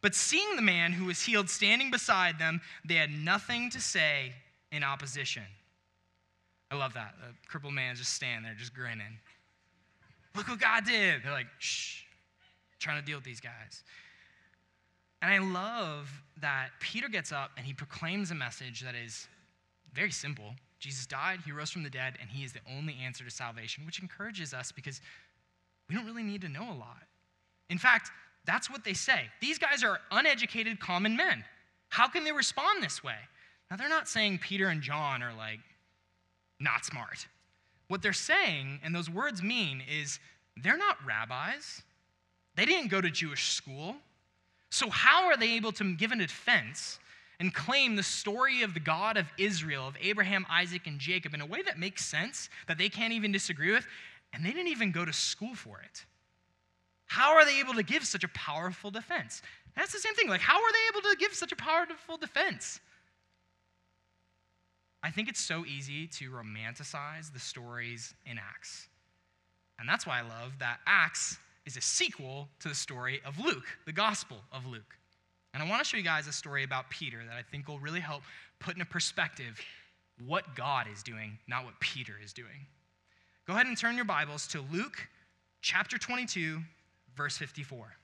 But 0.00 0.14
seeing 0.14 0.56
the 0.56 0.62
man 0.62 0.92
who 0.92 1.06
was 1.06 1.22
healed 1.22 1.50
standing 1.50 1.90
beside 1.90 2.38
them, 2.38 2.60
they 2.84 2.94
had 2.94 3.10
nothing 3.10 3.68
to 3.70 3.80
say 3.80 4.32
in 4.72 4.82
opposition. 4.82 5.42
I 6.70 6.76
love 6.76 6.94
that. 6.94 7.14
The 7.20 7.34
crippled 7.48 7.74
man 7.74 7.96
just 7.96 8.14
standing 8.14 8.44
there, 8.44 8.54
just 8.56 8.74
grinning. 8.74 9.18
Look 10.36 10.48
what 10.48 10.60
God 10.60 10.84
did. 10.84 11.22
They're 11.24 11.32
like, 11.32 11.48
shh, 11.58 12.04
trying 12.78 13.00
to 13.00 13.04
deal 13.04 13.18
with 13.18 13.24
these 13.24 13.40
guys. 13.40 13.82
And 15.22 15.32
I 15.32 15.38
love 15.38 16.10
that 16.40 16.70
Peter 16.80 17.08
gets 17.08 17.32
up 17.32 17.50
and 17.56 17.66
he 17.66 17.72
proclaims 17.72 18.30
a 18.30 18.34
message 18.34 18.80
that 18.80 18.94
is 18.94 19.28
very 19.92 20.10
simple. 20.10 20.54
Jesus 20.78 21.06
died, 21.06 21.40
he 21.44 21.52
rose 21.52 21.70
from 21.70 21.82
the 21.82 21.90
dead, 21.90 22.14
and 22.20 22.30
he 22.30 22.42
is 22.42 22.54
the 22.54 22.60
only 22.74 22.96
answer 23.04 23.22
to 23.22 23.30
salvation, 23.30 23.84
which 23.84 24.00
encourages 24.00 24.54
us 24.54 24.72
because 24.72 25.00
we 25.88 25.94
don't 25.94 26.06
really 26.06 26.22
need 26.22 26.40
to 26.40 26.48
know 26.48 26.62
a 26.62 26.72
lot. 26.72 27.02
In 27.68 27.76
fact, 27.76 28.10
that's 28.46 28.70
what 28.70 28.82
they 28.82 28.94
say. 28.94 29.24
These 29.40 29.58
guys 29.58 29.84
are 29.84 30.00
uneducated 30.10 30.80
common 30.80 31.16
men. 31.16 31.44
How 31.90 32.08
can 32.08 32.24
they 32.24 32.32
respond 32.32 32.82
this 32.82 33.04
way? 33.04 33.16
Now, 33.70 33.76
they're 33.76 33.88
not 33.88 34.08
saying 34.08 34.38
Peter 34.38 34.68
and 34.68 34.80
John 34.80 35.22
are 35.22 35.34
like 35.34 35.60
not 36.58 36.84
smart. 36.84 37.26
What 37.88 38.02
they're 38.02 38.12
saying, 38.12 38.80
and 38.82 38.94
those 38.94 39.10
words 39.10 39.42
mean, 39.42 39.82
is 39.90 40.18
they're 40.56 40.78
not 40.78 40.96
rabbis. 41.04 41.82
They 42.56 42.64
didn't 42.64 42.90
go 42.90 43.00
to 43.00 43.10
Jewish 43.10 43.52
school. 43.52 43.96
So, 44.70 44.88
how 44.88 45.26
are 45.26 45.36
they 45.36 45.52
able 45.52 45.72
to 45.72 45.94
give 45.94 46.12
a 46.12 46.16
defense 46.16 46.98
and 47.40 47.52
claim 47.54 47.96
the 47.96 48.02
story 48.02 48.62
of 48.62 48.74
the 48.74 48.80
God 48.80 49.16
of 49.16 49.26
Israel, 49.38 49.88
of 49.88 49.96
Abraham, 50.00 50.46
Isaac, 50.48 50.86
and 50.86 50.98
Jacob, 50.98 51.34
in 51.34 51.40
a 51.40 51.46
way 51.46 51.62
that 51.62 51.78
makes 51.78 52.04
sense, 52.04 52.50
that 52.68 52.78
they 52.78 52.88
can't 52.88 53.12
even 53.12 53.32
disagree 53.32 53.72
with, 53.72 53.86
and 54.32 54.44
they 54.44 54.50
didn't 54.50 54.68
even 54.68 54.92
go 54.92 55.04
to 55.04 55.12
school 55.12 55.54
for 55.54 55.80
it. 55.80 56.04
How 57.06 57.34
are 57.34 57.44
they 57.44 57.58
able 57.58 57.74
to 57.74 57.82
give 57.82 58.04
such 58.04 58.22
a 58.22 58.28
powerful 58.28 58.90
defense? 58.90 59.42
That's 59.74 59.92
the 59.92 59.98
same 59.98 60.14
thing. 60.14 60.28
Like, 60.28 60.40
how 60.40 60.62
are 60.62 60.72
they 60.72 60.98
able 60.98 61.10
to 61.10 61.16
give 61.16 61.34
such 61.34 61.50
a 61.50 61.56
powerful 61.56 62.16
defense? 62.16 62.78
I 65.02 65.10
think 65.10 65.28
it's 65.28 65.40
so 65.40 65.64
easy 65.64 66.06
to 66.06 66.30
romanticize 66.30 67.32
the 67.32 67.40
stories 67.40 68.14
in 68.26 68.38
Acts. 68.38 68.88
And 69.78 69.88
that's 69.88 70.06
why 70.06 70.18
I 70.18 70.22
love 70.22 70.58
that 70.58 70.78
Acts 70.86 71.38
is 71.66 71.76
a 71.76 71.80
sequel 71.80 72.48
to 72.60 72.68
the 72.68 72.74
story 72.74 73.20
of 73.24 73.38
Luke, 73.38 73.66
the 73.86 73.92
Gospel 73.92 74.38
of 74.52 74.66
Luke. 74.66 74.96
And 75.52 75.62
I 75.62 75.68
want 75.68 75.80
to 75.80 75.84
show 75.84 75.96
you 75.96 76.02
guys 76.02 76.26
a 76.26 76.32
story 76.32 76.64
about 76.64 76.90
Peter 76.90 77.18
that 77.26 77.36
I 77.36 77.42
think 77.42 77.68
will 77.68 77.78
really 77.78 78.00
help 78.00 78.22
put 78.60 78.74
into 78.74 78.86
perspective 78.86 79.60
what 80.26 80.54
God 80.54 80.86
is 80.92 81.02
doing, 81.02 81.38
not 81.48 81.64
what 81.64 81.78
Peter 81.80 82.14
is 82.22 82.32
doing. 82.32 82.66
Go 83.46 83.54
ahead 83.54 83.66
and 83.66 83.76
turn 83.76 83.96
your 83.96 84.04
Bibles 84.04 84.46
to 84.48 84.64
Luke 84.72 85.08
chapter 85.60 85.98
22, 85.98 86.60
verse 87.16 87.36
54. 87.36 87.94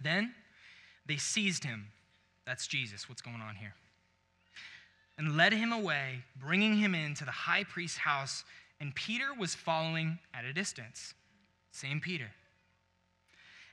Then 0.00 0.32
they 1.06 1.16
seized 1.16 1.64
him. 1.64 1.88
That's 2.46 2.66
Jesus. 2.66 3.08
What's 3.08 3.22
going 3.22 3.40
on 3.40 3.56
here? 3.56 3.74
And 5.18 5.36
led 5.36 5.52
him 5.52 5.72
away, 5.72 6.24
bringing 6.38 6.76
him 6.76 6.94
into 6.94 7.24
the 7.24 7.30
high 7.30 7.64
priest's 7.64 7.98
house, 7.98 8.44
and 8.80 8.94
Peter 8.94 9.34
was 9.38 9.54
following 9.54 10.18
at 10.34 10.44
a 10.44 10.52
distance. 10.52 11.14
Same 11.72 12.00
Peter. 12.00 12.30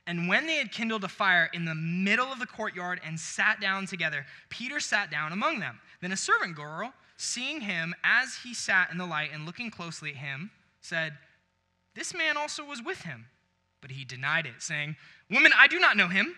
And 0.06 0.28
when 0.28 0.46
they 0.46 0.56
had 0.56 0.70
kindled 0.70 1.04
a 1.04 1.08
fire 1.08 1.48
in 1.52 1.64
the 1.64 1.74
middle 1.74 2.26
of 2.26 2.38
the 2.38 2.46
courtyard 2.46 3.00
and 3.04 3.18
sat 3.18 3.60
down 3.60 3.86
together, 3.86 4.26
Peter 4.50 4.80
sat 4.80 5.10
down 5.10 5.32
among 5.32 5.60
them. 5.60 5.80
Then 6.00 6.12
a 6.12 6.16
servant 6.16 6.56
girl, 6.56 6.92
seeing 7.16 7.62
him 7.62 7.94
as 8.04 8.36
he 8.42 8.52
sat 8.52 8.90
in 8.90 8.98
the 8.98 9.06
light 9.06 9.30
and 9.32 9.46
looking 9.46 9.70
closely 9.70 10.10
at 10.10 10.16
him, 10.16 10.50
said, 10.80 11.14
This 11.94 12.14
man 12.14 12.36
also 12.36 12.64
was 12.64 12.82
with 12.82 13.02
him. 13.02 13.26
But 13.80 13.90
he 13.90 14.04
denied 14.04 14.46
it, 14.46 14.60
saying, 14.60 14.96
Woman, 15.30 15.52
I 15.56 15.68
do 15.68 15.78
not 15.78 15.96
know 15.96 16.08
him. 16.08 16.34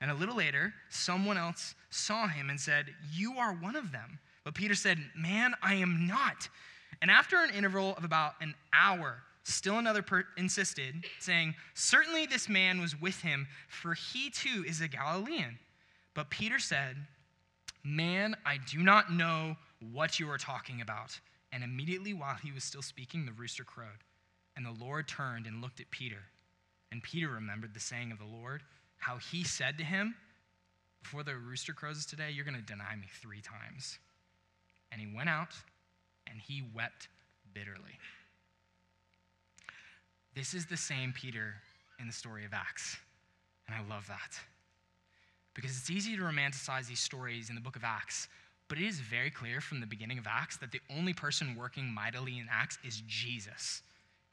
And 0.00 0.10
a 0.10 0.14
little 0.14 0.36
later, 0.36 0.74
someone 0.90 1.38
else 1.38 1.74
saw 1.90 2.26
him 2.28 2.50
and 2.50 2.60
said, 2.60 2.86
You 3.12 3.38
are 3.38 3.52
one 3.52 3.76
of 3.76 3.92
them. 3.92 4.18
But 4.44 4.54
Peter 4.54 4.74
said, 4.74 4.98
Man, 5.16 5.54
I 5.62 5.74
am 5.74 6.06
not. 6.06 6.48
And 7.00 7.10
after 7.10 7.42
an 7.42 7.50
interval 7.50 7.94
of 7.96 8.04
about 8.04 8.34
an 8.40 8.54
hour, 8.72 9.22
still 9.42 9.78
another 9.78 10.02
per- 10.02 10.26
insisted, 10.36 11.04
saying, 11.18 11.54
Certainly 11.74 12.26
this 12.26 12.48
man 12.48 12.80
was 12.80 13.00
with 13.00 13.20
him, 13.20 13.46
for 13.68 13.94
he 13.94 14.30
too 14.30 14.64
is 14.66 14.80
a 14.80 14.88
Galilean. 14.88 15.58
But 16.14 16.30
Peter 16.30 16.58
said, 16.58 16.96
Man, 17.82 18.36
I 18.44 18.58
do 18.58 18.78
not 18.78 19.12
know 19.12 19.56
what 19.92 20.18
you 20.18 20.28
are 20.30 20.38
talking 20.38 20.80
about. 20.80 21.18
And 21.52 21.62
immediately 21.64 22.12
while 22.12 22.36
he 22.42 22.52
was 22.52 22.64
still 22.64 22.82
speaking, 22.82 23.24
the 23.24 23.32
rooster 23.32 23.64
crowed. 23.64 24.04
And 24.56 24.66
the 24.66 24.84
Lord 24.84 25.06
turned 25.06 25.46
and 25.46 25.62
looked 25.62 25.80
at 25.80 25.90
Peter. 25.90 26.24
And 26.90 27.02
Peter 27.02 27.28
remembered 27.28 27.74
the 27.74 27.80
saying 27.80 28.12
of 28.12 28.18
the 28.18 28.24
Lord, 28.24 28.62
how 28.98 29.18
he 29.18 29.44
said 29.44 29.78
to 29.78 29.84
him, 29.84 30.14
Before 31.02 31.22
the 31.22 31.36
rooster 31.36 31.72
crows 31.72 32.06
today, 32.06 32.30
you're 32.32 32.44
going 32.44 32.56
to 32.56 32.62
deny 32.62 32.96
me 32.96 33.06
three 33.20 33.40
times. 33.40 33.98
And 34.92 35.00
he 35.00 35.08
went 35.14 35.28
out 35.28 35.54
and 36.28 36.40
he 36.40 36.62
wept 36.74 37.08
bitterly. 37.54 37.98
This 40.34 40.54
is 40.54 40.66
the 40.66 40.76
same 40.76 41.12
Peter 41.12 41.54
in 41.98 42.06
the 42.06 42.12
story 42.12 42.44
of 42.44 42.52
Acts. 42.52 42.96
And 43.66 43.74
I 43.74 43.94
love 43.94 44.06
that. 44.08 44.38
Because 45.54 45.70
it's 45.70 45.90
easy 45.90 46.16
to 46.16 46.22
romanticize 46.22 46.86
these 46.86 47.00
stories 47.00 47.48
in 47.48 47.54
the 47.54 47.60
book 47.60 47.76
of 47.76 47.84
Acts, 47.84 48.28
but 48.68 48.78
it 48.78 48.84
is 48.84 49.00
very 49.00 49.30
clear 49.30 49.60
from 49.60 49.80
the 49.80 49.86
beginning 49.86 50.18
of 50.18 50.26
Acts 50.28 50.58
that 50.58 50.72
the 50.72 50.80
only 50.90 51.14
person 51.14 51.56
working 51.58 51.86
mightily 51.86 52.38
in 52.38 52.46
Acts 52.50 52.78
is 52.84 53.02
Jesus. 53.06 53.82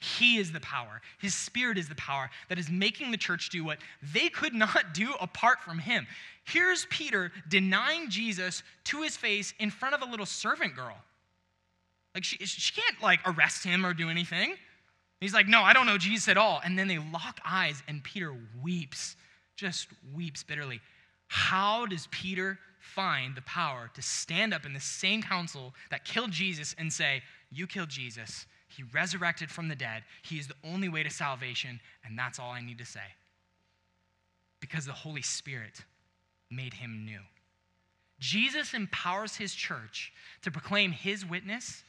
He 0.04 0.36
is 0.36 0.52
the 0.52 0.60
power. 0.60 1.02
His 1.20 1.34
spirit 1.34 1.78
is 1.78 1.88
the 1.88 1.96
power 1.96 2.30
that 2.50 2.60
is 2.60 2.70
making 2.70 3.12
the 3.12 3.18
church 3.18 3.50
do 3.50 3.64
what 3.64 3.78
they 4.14 4.28
could 4.28 4.54
not 4.54 4.94
do 4.94 5.14
apart 5.22 5.62
from 5.62 5.80
him. 5.80 6.06
Here's 6.44 6.86
Peter 6.90 7.32
denying 7.48 8.10
Jesus 8.10 8.64
to 8.86 9.02
his 9.02 9.16
face 9.16 9.54
in 9.60 9.70
front 9.70 9.96
of 9.96 10.02
a 10.02 10.06
little 10.06 10.26
servant 10.26 10.76
girl. 10.76 10.98
Like, 12.14 12.26
she, 12.26 12.36
she 12.46 12.74
can't, 12.74 13.02
like, 13.02 13.22
arrest 13.26 13.64
him 13.64 13.86
or 13.86 13.94
do 13.94 14.10
anything. 14.10 14.56
He's 15.22 15.34
like, 15.34 15.48
no, 15.48 15.62
I 15.62 15.72
don't 15.72 15.86
know 15.86 15.98
Jesus 15.98 16.28
at 16.28 16.38
all. 16.38 16.60
And 16.66 16.78
then 16.78 16.90
they 16.90 16.98
lock 16.98 17.40
eyes, 17.46 17.82
and 17.88 18.04
Peter 18.04 18.36
weeps, 18.62 19.16
just 19.56 19.88
weeps 20.14 20.44
bitterly. 20.44 20.82
How 21.28 21.86
does 21.86 22.10
Peter 22.12 22.60
find 22.82 23.36
the 23.36 23.42
power 23.44 23.90
to 23.94 24.02
stand 24.02 24.54
up 24.54 24.66
in 24.66 24.74
the 24.74 24.82
same 24.82 25.22
council 25.22 25.74
that 25.92 26.04
killed 26.04 26.32
Jesus 26.32 26.76
and 26.78 26.92
say, 26.92 27.24
You 27.54 27.68
killed 27.68 27.88
Jesus, 27.88 28.46
he 28.76 28.84
resurrected 28.94 29.50
from 29.50 29.68
the 29.68 29.76
dead. 29.76 30.04
He 30.24 30.38
is 30.40 30.48
the 30.48 30.56
only 30.64 30.90
way 30.90 31.04
to 31.04 31.10
salvation, 31.10 31.80
and 32.06 32.18
that's 32.18 32.40
all 32.40 32.52
I 32.52 32.62
need 32.62 32.78
to 32.80 32.86
say. 32.86 33.02
Because 34.60 34.86
the 34.86 34.94
Holy 34.94 35.22
Spirit 35.22 35.84
made 36.50 36.74
him 36.74 37.06
new. 37.06 37.20
Jesus 38.20 38.74
empowers 38.74 39.36
his 39.36 39.54
church 39.54 40.14
to 40.44 40.52
proclaim 40.52 40.92
his 40.92 41.26
witness 41.26 41.84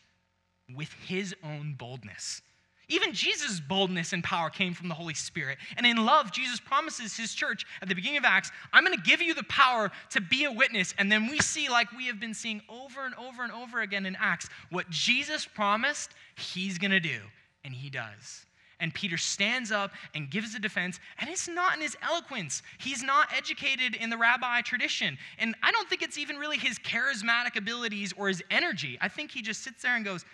with 0.74 0.92
his 1.06 1.34
own 1.44 1.74
boldness. 1.78 2.42
Even 2.88 3.12
Jesus' 3.12 3.60
boldness 3.60 4.12
and 4.12 4.22
power 4.22 4.50
came 4.50 4.74
from 4.74 4.88
the 4.88 4.94
Holy 4.94 5.14
Spirit. 5.14 5.58
And 5.76 5.86
in 5.86 6.04
love, 6.04 6.32
Jesus 6.32 6.60
promises 6.60 7.16
his 7.16 7.34
church 7.34 7.64
at 7.80 7.88
the 7.88 7.94
beginning 7.94 8.18
of 8.18 8.24
Acts, 8.24 8.50
I'm 8.72 8.84
going 8.84 8.96
to 8.96 9.02
give 9.02 9.22
you 9.22 9.34
the 9.34 9.44
power 9.44 9.90
to 10.10 10.20
be 10.20 10.44
a 10.44 10.52
witness. 10.52 10.94
And 10.98 11.10
then 11.10 11.28
we 11.28 11.38
see, 11.38 11.68
like 11.68 11.90
we 11.92 12.06
have 12.06 12.20
been 12.20 12.34
seeing 12.34 12.60
over 12.68 13.04
and 13.06 13.14
over 13.14 13.42
and 13.42 13.52
over 13.52 13.80
again 13.80 14.06
in 14.06 14.16
Acts, 14.20 14.48
what 14.70 14.88
Jesus 14.90 15.46
promised, 15.46 16.10
he's 16.36 16.78
going 16.78 16.90
to 16.90 17.00
do. 17.00 17.20
And 17.64 17.72
he 17.72 17.88
does. 17.88 18.44
And 18.80 18.92
Peter 18.92 19.16
stands 19.16 19.72
up 19.72 19.92
and 20.14 20.30
gives 20.30 20.54
a 20.54 20.58
defense, 20.58 20.98
and 21.18 21.30
it's 21.30 21.48
not 21.48 21.76
in 21.76 21.80
his 21.80 21.96
eloquence. 22.02 22.62
He's 22.78 23.02
not 23.02 23.28
educated 23.34 23.94
in 23.94 24.10
the 24.10 24.18
rabbi 24.18 24.60
tradition. 24.60 25.16
And 25.38 25.54
I 25.62 25.70
don't 25.72 25.88
think 25.88 26.02
it's 26.02 26.18
even 26.18 26.36
really 26.36 26.58
his 26.58 26.78
charismatic 26.80 27.56
abilities 27.56 28.12
or 28.14 28.28
his 28.28 28.42
energy. 28.50 28.98
I 29.00 29.08
think 29.08 29.30
he 29.30 29.40
just 29.40 29.62
sits 29.62 29.80
there 29.82 29.96
and 29.96 30.04
goes, 30.04 30.24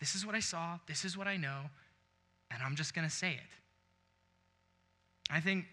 This 0.00 0.16
is 0.16 0.26
what 0.26 0.34
I 0.34 0.40
saw, 0.40 0.78
this 0.88 1.04
is 1.04 1.16
what 1.16 1.28
I 1.28 1.36
know 1.36 1.70
and 2.50 2.62
I'm 2.62 2.76
just 2.76 2.94
going 2.94 3.06
to 3.06 3.14
say 3.14 3.32
it. 3.32 3.50
I 5.30 5.40
think 5.40 5.66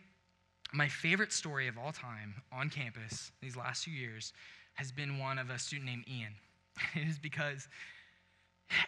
my 0.73 0.87
favorite 0.87 1.33
story 1.33 1.67
of 1.67 1.77
all 1.77 1.91
time 1.91 2.35
on 2.51 2.69
campus 2.69 3.31
these 3.41 3.55
last 3.55 3.85
few 3.85 3.93
years 3.93 4.33
has 4.75 4.91
been 4.91 5.17
one 5.17 5.39
of 5.39 5.49
a 5.49 5.57
student 5.57 5.87
named 5.87 6.05
Ian. 6.07 6.33
It 6.95 7.07
is 7.07 7.17
because 7.17 7.67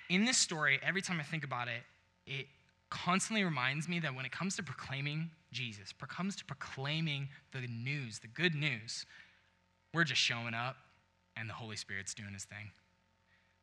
in 0.10 0.26
this 0.26 0.38
story, 0.38 0.80
every 0.84 1.02
time 1.02 1.20
I 1.20 1.24
think 1.24 1.44
about 1.44 1.68
it, 1.68 1.82
it 2.28 2.46
constantly 2.92 3.44
reminds 3.44 3.88
me 3.88 4.00
that 4.00 4.14
when 4.14 4.26
it 4.26 4.32
comes 4.32 4.56
to 4.58 4.64
proclaiming 4.64 5.32
Jesus, 5.52 5.94
when 6.00 6.08
it 6.08 6.16
comes 6.16 6.36
to 6.36 6.46
proclaiming 6.46 7.30
the 7.52 7.62
news, 7.68 8.20
the 8.20 8.28
good 8.28 8.54
news, 8.54 9.06
we're 9.94 10.04
just 10.04 10.22
showing 10.22 10.54
up 10.54 10.76
and 11.36 11.50
the 11.50 11.54
Holy 11.54 11.76
Spirit's 11.76 12.14
doing 12.14 12.34
his 12.34 12.46
thing. 12.46 12.70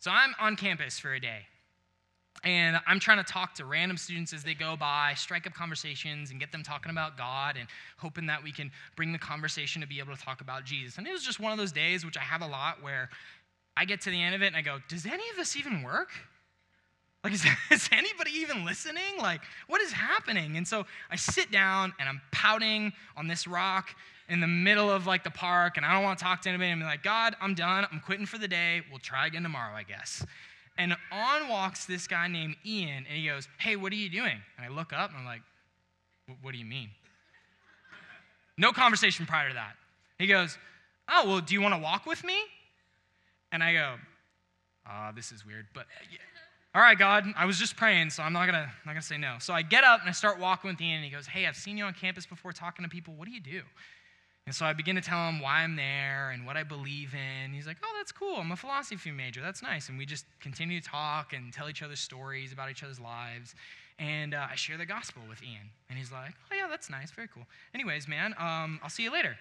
So 0.00 0.10
I'm 0.10 0.34
on 0.40 0.56
campus 0.56 0.98
for 0.98 1.14
a 1.14 1.20
day 1.20 1.46
and 2.44 2.78
I'm 2.86 3.00
trying 3.00 3.18
to 3.18 3.24
talk 3.24 3.54
to 3.54 3.64
random 3.64 3.96
students 3.96 4.32
as 4.32 4.44
they 4.44 4.54
go 4.54 4.76
by, 4.76 5.14
strike 5.16 5.46
up 5.46 5.54
conversations, 5.54 6.30
and 6.30 6.38
get 6.38 6.52
them 6.52 6.62
talking 6.62 6.90
about 6.90 7.16
God, 7.16 7.56
and 7.58 7.68
hoping 7.96 8.26
that 8.26 8.42
we 8.42 8.52
can 8.52 8.70
bring 8.94 9.12
the 9.12 9.18
conversation 9.18 9.80
to 9.82 9.88
be 9.88 9.98
able 9.98 10.14
to 10.14 10.22
talk 10.22 10.40
about 10.40 10.64
Jesus. 10.64 10.98
And 10.98 11.06
it 11.06 11.12
was 11.12 11.22
just 11.22 11.40
one 11.40 11.52
of 11.52 11.58
those 11.58 11.72
days, 11.72 12.04
which 12.04 12.16
I 12.16 12.22
have 12.22 12.42
a 12.42 12.46
lot, 12.46 12.82
where 12.82 13.08
I 13.76 13.84
get 13.84 14.00
to 14.02 14.10
the 14.10 14.22
end 14.22 14.34
of 14.34 14.42
it 14.42 14.46
and 14.46 14.56
I 14.56 14.62
go, 14.62 14.78
Does 14.88 15.06
any 15.06 15.28
of 15.30 15.36
this 15.36 15.56
even 15.56 15.82
work? 15.82 16.10
Like, 17.24 17.32
is, 17.32 17.44
is 17.70 17.88
anybody 17.90 18.30
even 18.34 18.64
listening? 18.64 19.18
Like, 19.18 19.40
what 19.66 19.80
is 19.80 19.92
happening? 19.92 20.56
And 20.56 20.66
so 20.66 20.86
I 21.10 21.16
sit 21.16 21.50
down 21.50 21.92
and 21.98 22.08
I'm 22.08 22.20
pouting 22.30 22.92
on 23.16 23.26
this 23.26 23.46
rock 23.46 23.94
in 24.28 24.40
the 24.40 24.46
middle 24.46 24.90
of 24.90 25.06
like 25.06 25.24
the 25.24 25.30
park, 25.30 25.76
and 25.76 25.86
I 25.86 25.92
don't 25.94 26.02
want 26.02 26.18
to 26.18 26.24
talk 26.24 26.42
to 26.42 26.48
anybody. 26.48 26.70
I'm 26.70 26.80
like, 26.80 27.02
God, 27.02 27.36
I'm 27.40 27.54
done. 27.54 27.86
I'm 27.90 28.00
quitting 28.00 28.26
for 28.26 28.38
the 28.38 28.48
day. 28.48 28.82
We'll 28.90 28.98
try 28.98 29.26
again 29.26 29.42
tomorrow, 29.42 29.74
I 29.74 29.82
guess. 29.82 30.24
And 30.78 30.94
on 31.10 31.48
walks 31.48 31.86
this 31.86 32.06
guy 32.06 32.28
named 32.28 32.56
Ian, 32.64 33.06
and 33.08 33.18
he 33.18 33.26
goes, 33.26 33.48
Hey, 33.58 33.76
what 33.76 33.92
are 33.92 33.96
you 33.96 34.10
doing? 34.10 34.38
And 34.56 34.66
I 34.66 34.68
look 34.68 34.92
up, 34.92 35.10
and 35.10 35.18
I'm 35.18 35.24
like, 35.24 35.42
What 36.42 36.52
do 36.52 36.58
you 36.58 36.64
mean? 36.64 36.90
No 38.58 38.72
conversation 38.72 39.26
prior 39.26 39.48
to 39.48 39.54
that. 39.54 39.74
He 40.18 40.26
goes, 40.26 40.58
Oh, 41.08 41.26
well, 41.26 41.40
do 41.40 41.54
you 41.54 41.60
want 41.60 41.74
to 41.74 41.80
walk 41.80 42.06
with 42.06 42.24
me? 42.24 42.36
And 43.52 43.62
I 43.62 43.72
go, 43.72 43.94
Ah, 44.86 45.08
oh, 45.08 45.12
this 45.14 45.32
is 45.32 45.44
weird, 45.44 45.66
but 45.74 45.86
yeah. 46.12 46.18
all 46.74 46.82
right, 46.82 46.96
God, 46.96 47.24
I 47.36 47.44
was 47.44 47.58
just 47.58 47.76
praying, 47.76 48.10
so 48.10 48.22
I'm 48.22 48.32
not 48.32 48.46
gonna, 48.46 48.70
not 48.84 48.92
gonna 48.92 49.02
say 49.02 49.18
no. 49.18 49.36
So 49.40 49.52
I 49.52 49.62
get 49.62 49.82
up 49.82 50.00
and 50.00 50.08
I 50.08 50.12
start 50.12 50.38
walking 50.38 50.70
with 50.70 50.80
Ian, 50.80 50.96
and 50.96 51.04
he 51.04 51.10
goes, 51.10 51.26
Hey, 51.26 51.46
I've 51.46 51.56
seen 51.56 51.76
you 51.78 51.84
on 51.84 51.94
campus 51.94 52.26
before 52.26 52.52
talking 52.52 52.84
to 52.84 52.88
people. 52.88 53.14
What 53.14 53.26
do 53.26 53.32
you 53.32 53.40
do? 53.40 53.62
And 54.46 54.54
so 54.54 54.64
I 54.64 54.72
begin 54.72 54.94
to 54.94 55.02
tell 55.02 55.28
him 55.28 55.40
why 55.40 55.62
I'm 55.62 55.74
there 55.74 56.30
and 56.30 56.46
what 56.46 56.56
I 56.56 56.62
believe 56.62 57.14
in. 57.14 57.52
He's 57.52 57.66
like, 57.66 57.78
oh, 57.82 57.92
that's 57.98 58.12
cool. 58.12 58.36
I'm 58.36 58.52
a 58.52 58.56
philosophy 58.56 59.10
major. 59.10 59.40
That's 59.42 59.60
nice. 59.60 59.88
And 59.88 59.98
we 59.98 60.06
just 60.06 60.24
continue 60.38 60.80
to 60.80 60.88
talk 60.88 61.32
and 61.32 61.52
tell 61.52 61.68
each 61.68 61.82
other 61.82 61.96
stories 61.96 62.52
about 62.52 62.70
each 62.70 62.84
other's 62.84 63.00
lives. 63.00 63.56
And 63.98 64.34
uh, 64.34 64.46
I 64.48 64.54
share 64.54 64.76
the 64.76 64.86
gospel 64.86 65.22
with 65.28 65.42
Ian. 65.42 65.68
And 65.90 65.98
he's 65.98 66.12
like, 66.12 66.32
oh, 66.52 66.54
yeah, 66.54 66.68
that's 66.70 66.88
nice. 66.88 67.10
Very 67.10 67.26
cool. 67.26 67.42
Anyways, 67.74 68.06
man, 68.06 68.36
um, 68.38 68.78
I'll 68.84 68.90
see 68.90 69.02
you 69.02 69.12
later. 69.12 69.36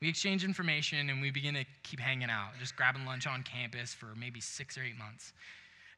We 0.00 0.08
exchange 0.08 0.44
information 0.44 1.10
and 1.10 1.20
we 1.20 1.32
begin 1.32 1.54
to 1.54 1.64
keep 1.82 1.98
hanging 1.98 2.30
out, 2.30 2.50
just 2.60 2.76
grabbing 2.76 3.04
lunch 3.04 3.26
on 3.26 3.42
campus 3.42 3.92
for 3.92 4.14
maybe 4.16 4.40
six 4.40 4.78
or 4.78 4.82
eight 4.82 4.96
months. 4.96 5.32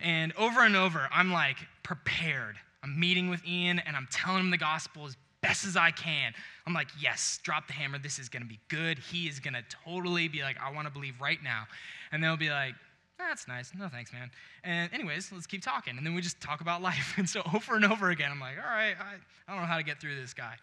And 0.01 0.33
over 0.39 0.65
and 0.65 0.75
over, 0.75 1.09
I'm 1.13 1.31
like 1.31 1.59
prepared. 1.83 2.57
I'm 2.83 2.99
meeting 2.99 3.29
with 3.29 3.47
Ian 3.47 3.81
and 3.81 3.97
I'm 3.97 4.09
telling 4.11 4.41
him 4.41 4.51
the 4.51 4.57
gospel 4.57 5.07
as 5.07 5.17
best 5.43 5.67
as 5.67 5.77
I 5.77 5.91
can. 5.91 6.33
I'm 6.67 6.73
like, 6.73 6.89
yes, 7.01 7.41
drop 7.43 7.67
the 7.67 7.73
hammer. 7.73 7.99
This 7.99 8.19
is 8.19 8.29
going 8.29 8.43
to 8.43 8.49
be 8.49 8.61
good. 8.69 8.99
He 8.99 9.27
is 9.27 9.41
going 9.41 9.55
to 9.55 9.65
totally 9.85 10.29
be 10.29 10.43
like, 10.43 10.57
I 10.61 10.73
want 10.73 10.87
to 10.87 10.93
believe 10.93 11.21
right 11.21 11.43
now. 11.43 11.65
And 12.13 12.23
they'll 12.23 12.37
be 12.37 12.51
like, 12.51 12.75
that's 13.19 13.47
nice. 13.49 13.73
No 13.79 13.89
thanks, 13.89 14.13
man. 14.13 14.31
And 14.65 14.93
anyways, 14.93 15.31
let's 15.33 15.47
keep 15.47 15.63
talking. 15.63 15.97
And 15.97 16.07
then 16.07 16.15
we 16.15 16.23
just 16.23 16.41
talk 16.41 16.61
about 16.61 16.83
life. 16.91 17.15
And 17.17 17.29
so 17.29 17.43
over 17.55 17.75
and 17.75 17.85
over 17.85 18.11
again, 18.11 18.31
I'm 18.31 18.41
like, 18.41 18.57
all 18.57 18.71
right, 18.71 18.95
I, 18.99 19.15
I 19.49 19.53
don't 19.53 19.63
know 19.63 19.69
how 19.69 19.77
to 19.77 19.85
get 19.85 20.01
through 20.01 20.19
this 20.21 20.33
guy. 20.33 20.55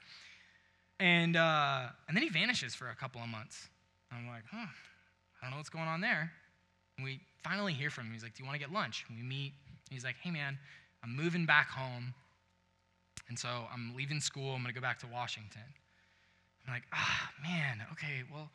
And, 0.99 1.35
uh, 1.35 1.87
and 2.07 2.15
then 2.15 2.23
he 2.23 2.29
vanishes 2.29 2.75
for 2.75 2.89
a 2.89 2.95
couple 2.95 3.21
of 3.21 3.29
months. 3.29 3.69
I'm 4.11 4.27
like, 4.27 4.43
huh, 4.51 4.65
I 5.41 5.45
don't 5.45 5.51
know 5.51 5.57
what's 5.57 5.69
going 5.69 5.87
on 5.87 6.01
there. 6.01 6.31
And 6.97 7.05
we 7.05 7.19
finally 7.43 7.73
hear 7.73 7.89
from 7.89 8.07
him. 8.07 8.13
He's 8.13 8.23
like, 8.23 8.35
do 8.35 8.43
you 8.43 8.47
want 8.47 8.59
to 8.59 8.65
get 8.65 8.73
lunch? 8.73 9.05
And 9.07 9.17
we 9.17 9.23
meet. 9.23 9.53
He's 9.89 10.03
like, 10.03 10.15
hey, 10.21 10.31
man, 10.31 10.57
I'm 11.03 11.15
moving 11.15 11.45
back 11.45 11.69
home. 11.69 12.13
And 13.29 13.37
so 13.37 13.47
I'm 13.71 13.93
leaving 13.95 14.19
school. 14.19 14.53
I'm 14.53 14.61
going 14.61 14.73
to 14.73 14.79
go 14.79 14.81
back 14.81 14.99
to 14.99 15.07
Washington. 15.07 15.61
I'm 16.67 16.73
like, 16.73 16.83
ah, 16.93 17.31
man, 17.41 17.85
okay, 17.93 18.23
well. 18.31 18.49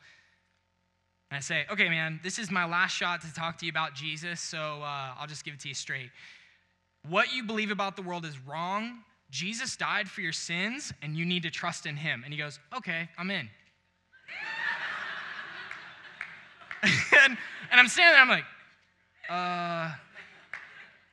And 1.31 1.37
I 1.37 1.39
say, 1.39 1.65
okay, 1.71 1.89
man, 1.89 2.19
this 2.23 2.37
is 2.37 2.51
my 2.51 2.65
last 2.65 2.91
shot 2.91 3.21
to 3.21 3.33
talk 3.33 3.57
to 3.57 3.65
you 3.65 3.71
about 3.71 3.95
Jesus, 3.95 4.39
so 4.39 4.57
uh, 4.57 5.15
I'll 5.19 5.27
just 5.27 5.43
give 5.43 5.55
it 5.55 5.59
to 5.61 5.67
you 5.67 5.73
straight. 5.73 6.11
What 7.09 7.33
you 7.33 7.43
believe 7.43 7.71
about 7.71 7.95
the 7.95 8.03
world 8.03 8.25
is 8.25 8.37
wrong. 8.45 8.99
Jesus 9.31 9.75
died 9.75 10.07
for 10.07 10.21
your 10.21 10.31
sins, 10.31 10.93
and 11.01 11.15
you 11.17 11.25
need 11.25 11.43
to 11.43 11.49
trust 11.49 11.85
in 11.85 11.95
him. 11.95 12.21
And 12.23 12.33
he 12.33 12.39
goes, 12.39 12.59
okay, 12.77 13.09
I'm 13.17 13.31
in. 13.31 13.49
and, 16.83 17.37
and 17.71 17.79
I'm 17.79 17.87
standing 17.87 18.13
there, 18.13 18.21
I'm 18.21 18.29
like, 18.29 18.45
uh, 19.29 19.91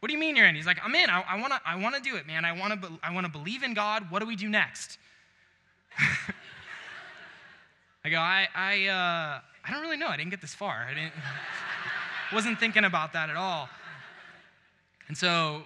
what 0.02 0.08
do 0.08 0.14
you 0.14 0.18
mean 0.18 0.34
you're 0.34 0.48
in? 0.48 0.56
He's 0.56 0.66
like, 0.66 0.80
I'm 0.84 0.96
in. 0.96 1.08
I, 1.08 1.22
I 1.28 1.40
want 1.40 1.52
to 1.52 1.60
I 1.64 1.76
wanna 1.76 2.00
do 2.00 2.16
it, 2.16 2.26
man. 2.26 2.44
I 2.44 2.50
want 2.50 2.72
to 2.72 2.88
be, 2.88 2.98
I 3.04 3.14
wanna 3.14 3.28
believe 3.28 3.62
in 3.62 3.72
God. 3.72 4.10
What 4.10 4.18
do 4.18 4.26
we 4.26 4.34
do 4.34 4.48
next? 4.48 4.98
I 8.04 8.10
go, 8.10 8.16
I, 8.18 8.48
I, 8.52 8.86
uh, 8.88 9.40
I 9.64 9.70
don't 9.70 9.80
really 9.80 9.96
know. 9.96 10.08
I 10.08 10.16
didn't 10.16 10.30
get 10.30 10.40
this 10.40 10.54
far. 10.54 10.88
I 10.90 10.94
didn't, 10.94 11.12
wasn't 12.32 12.58
thinking 12.58 12.82
about 12.82 13.12
that 13.12 13.30
at 13.30 13.36
all. 13.36 13.68
And 15.06 15.16
so 15.16 15.62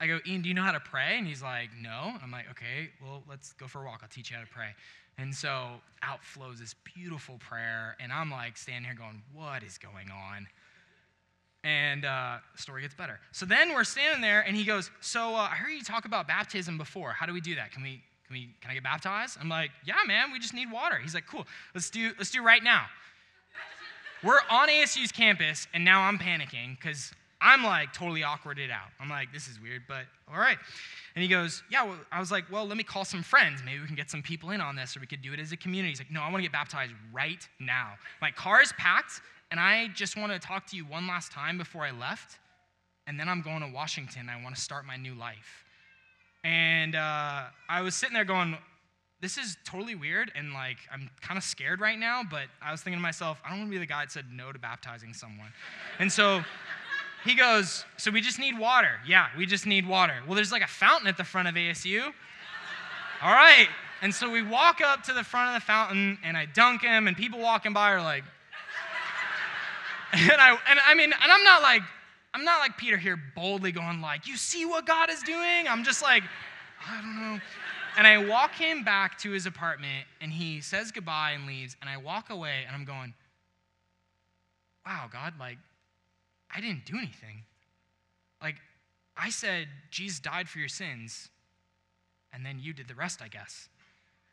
I 0.00 0.08
go, 0.08 0.18
Ian, 0.26 0.42
do 0.42 0.48
you 0.48 0.56
know 0.56 0.62
how 0.62 0.72
to 0.72 0.80
pray? 0.80 1.16
And 1.16 1.24
he's 1.24 1.40
like, 1.40 1.70
no. 1.80 2.14
I'm 2.20 2.32
like, 2.32 2.50
okay, 2.50 2.90
well, 3.00 3.22
let's 3.28 3.52
go 3.52 3.68
for 3.68 3.82
a 3.82 3.84
walk. 3.84 4.00
I'll 4.02 4.08
teach 4.08 4.32
you 4.32 4.36
how 4.38 4.42
to 4.42 4.48
pray. 4.48 4.70
And 5.18 5.32
so 5.32 5.68
out 6.02 6.24
flows 6.24 6.58
this 6.58 6.74
beautiful 6.82 7.38
prayer. 7.38 7.96
And 8.00 8.12
I'm 8.12 8.32
like 8.32 8.56
standing 8.56 8.86
here 8.86 8.98
going, 8.98 9.22
what 9.32 9.62
is 9.62 9.78
going 9.78 10.10
on? 10.10 10.48
And 11.64 12.04
uh, 12.04 12.38
story 12.56 12.82
gets 12.82 12.94
better. 12.94 13.18
So 13.32 13.44
then 13.46 13.74
we're 13.74 13.84
standing 13.84 14.20
there, 14.20 14.40
and 14.40 14.56
he 14.56 14.64
goes, 14.64 14.90
"So 15.00 15.34
uh, 15.34 15.48
I 15.50 15.56
heard 15.56 15.70
you 15.70 15.82
talk 15.82 16.04
about 16.04 16.28
baptism 16.28 16.78
before. 16.78 17.12
How 17.12 17.26
do 17.26 17.32
we 17.32 17.40
do 17.40 17.54
that? 17.56 17.72
Can 17.72 17.82
we, 17.82 18.02
can 18.26 18.34
we, 18.34 18.48
can 18.60 18.70
I 18.70 18.74
get 18.74 18.82
baptized?" 18.82 19.38
I'm 19.40 19.48
like, 19.48 19.70
"Yeah, 19.84 19.96
man. 20.06 20.32
We 20.32 20.38
just 20.38 20.54
need 20.54 20.70
water." 20.70 20.96
He's 20.96 21.14
like, 21.14 21.26
"Cool. 21.26 21.46
Let's 21.74 21.90
do, 21.90 22.12
let's 22.18 22.30
do 22.30 22.42
right 22.42 22.62
now." 22.62 22.86
we're 24.22 24.40
on 24.50 24.68
ASU's 24.68 25.12
campus, 25.12 25.66
and 25.74 25.84
now 25.84 26.02
I'm 26.02 26.18
panicking 26.18 26.76
because 26.76 27.12
I'm 27.40 27.62
like 27.62 27.92
totally 27.92 28.22
awkwarded 28.22 28.70
out. 28.70 28.88
I'm 29.00 29.08
like, 29.08 29.32
"This 29.32 29.48
is 29.48 29.60
weird," 29.60 29.82
but 29.88 30.04
all 30.32 30.38
right. 30.38 30.58
And 31.14 31.22
he 31.22 31.28
goes, 31.28 31.62
"Yeah." 31.70 31.84
Well, 31.84 31.98
I 32.10 32.20
was 32.20 32.30
like, 32.30 32.50
"Well, 32.50 32.66
let 32.66 32.76
me 32.76 32.84
call 32.84 33.04
some 33.04 33.22
friends. 33.22 33.62
Maybe 33.64 33.80
we 33.80 33.86
can 33.86 33.96
get 33.96 34.10
some 34.10 34.22
people 34.22 34.50
in 34.50 34.60
on 34.60 34.76
this, 34.76 34.96
or 34.96 35.00
we 35.00 35.06
could 35.06 35.22
do 35.22 35.32
it 35.32 35.40
as 35.40 35.52
a 35.52 35.56
community." 35.56 35.90
He's 35.90 36.00
like, 36.00 36.10
"No, 36.10 36.20
I 36.20 36.30
want 36.30 36.36
to 36.36 36.42
get 36.42 36.52
baptized 36.52 36.92
right 37.12 37.46
now. 37.60 37.94
My 38.20 38.30
car 38.30 38.60
is 38.60 38.72
packed." 38.72 39.20
And 39.50 39.58
I 39.58 39.88
just 39.88 40.16
want 40.16 40.32
to 40.32 40.38
talk 40.38 40.66
to 40.68 40.76
you 40.76 40.84
one 40.84 41.06
last 41.06 41.32
time 41.32 41.58
before 41.58 41.82
I 41.82 41.90
left. 41.90 42.38
And 43.06 43.18
then 43.18 43.28
I'm 43.28 43.40
going 43.40 43.60
to 43.60 43.68
Washington. 43.72 44.28
I 44.28 44.42
want 44.42 44.54
to 44.54 44.60
start 44.60 44.84
my 44.84 44.96
new 44.96 45.14
life. 45.14 45.64
And 46.44 46.94
uh, 46.94 47.44
I 47.68 47.80
was 47.80 47.94
sitting 47.94 48.14
there 48.14 48.24
going, 48.24 48.56
this 49.20 49.38
is 49.38 49.56
totally 49.64 49.94
weird. 49.94 50.30
And 50.34 50.52
like, 50.52 50.76
I'm 50.92 51.08
kind 51.22 51.38
of 51.38 51.44
scared 51.44 51.80
right 51.80 51.98
now. 51.98 52.22
But 52.28 52.44
I 52.62 52.70
was 52.70 52.82
thinking 52.82 52.98
to 52.98 53.02
myself, 53.02 53.40
I 53.44 53.50
don't 53.50 53.60
want 53.60 53.70
to 53.70 53.74
be 53.74 53.78
the 53.78 53.86
guy 53.86 54.02
that 54.04 54.12
said 54.12 54.26
no 54.30 54.52
to 54.52 54.58
baptizing 54.58 55.14
someone. 55.14 55.48
and 55.98 56.12
so 56.12 56.42
he 57.24 57.34
goes, 57.34 57.84
So 57.96 58.10
we 58.10 58.20
just 58.20 58.38
need 58.38 58.58
water. 58.58 59.00
Yeah, 59.06 59.28
we 59.36 59.46
just 59.46 59.66
need 59.66 59.86
water. 59.86 60.14
Well, 60.26 60.34
there's 60.36 60.52
like 60.52 60.62
a 60.62 60.68
fountain 60.68 61.08
at 61.08 61.16
the 61.16 61.24
front 61.24 61.48
of 61.48 61.54
ASU. 61.54 62.12
All 63.22 63.32
right. 63.32 63.68
And 64.00 64.14
so 64.14 64.30
we 64.30 64.42
walk 64.42 64.80
up 64.80 65.02
to 65.04 65.12
the 65.12 65.24
front 65.24 65.48
of 65.48 65.60
the 65.60 65.66
fountain 65.66 66.18
and 66.22 66.36
I 66.36 66.46
dunk 66.46 66.82
him, 66.82 67.08
and 67.08 67.16
people 67.16 67.40
walking 67.40 67.72
by 67.72 67.92
are 67.92 68.02
like, 68.02 68.22
and 70.12 70.40
I, 70.40 70.50
and 70.68 70.80
I 70.86 70.94
mean, 70.94 71.12
and 71.12 71.32
I'm 71.32 71.44
not 71.44 71.62
like, 71.62 71.82
I'm 72.34 72.44
not 72.44 72.60
like 72.60 72.76
Peter 72.76 72.96
here 72.96 73.18
boldly 73.34 73.72
going 73.72 74.00
like, 74.00 74.26
you 74.26 74.36
see 74.36 74.64
what 74.64 74.86
God 74.86 75.10
is 75.10 75.22
doing? 75.22 75.66
I'm 75.68 75.84
just 75.84 76.02
like, 76.02 76.22
I 76.88 77.00
don't 77.00 77.16
know. 77.16 77.40
And 77.96 78.06
I 78.06 78.28
walk 78.28 78.54
him 78.54 78.84
back 78.84 79.18
to 79.18 79.30
his 79.32 79.46
apartment 79.46 80.06
and 80.20 80.32
he 80.32 80.60
says 80.60 80.92
goodbye 80.92 81.32
and 81.32 81.46
leaves. 81.46 81.76
And 81.80 81.90
I 81.90 81.96
walk 81.96 82.30
away 82.30 82.64
and 82.66 82.76
I'm 82.76 82.84
going, 82.84 83.12
wow, 84.86 85.06
God, 85.12 85.34
like, 85.38 85.58
I 86.54 86.60
didn't 86.60 86.86
do 86.86 86.96
anything. 86.96 87.42
Like, 88.40 88.56
I 89.16 89.30
said, 89.30 89.68
Jesus 89.90 90.20
died 90.20 90.48
for 90.48 90.60
your 90.60 90.68
sins, 90.68 91.28
and 92.32 92.46
then 92.46 92.58
you 92.58 92.72
did 92.72 92.88
the 92.88 92.94
rest, 92.94 93.20
I 93.20 93.28
guess. 93.28 93.68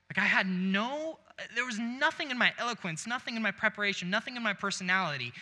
Like, 0.10 0.24
I 0.24 0.28
had 0.28 0.48
no, 0.48 1.18
there 1.56 1.66
was 1.66 1.80
nothing 1.80 2.32
in 2.32 2.38
my 2.38 2.54
eloquence, 2.60 3.08
nothing 3.08 3.36
in 3.36 3.42
my 3.42 3.52
preparation, 3.52 4.10
nothing 4.10 4.38
in 4.38 4.44
my 4.44 4.54
personality 4.54 5.34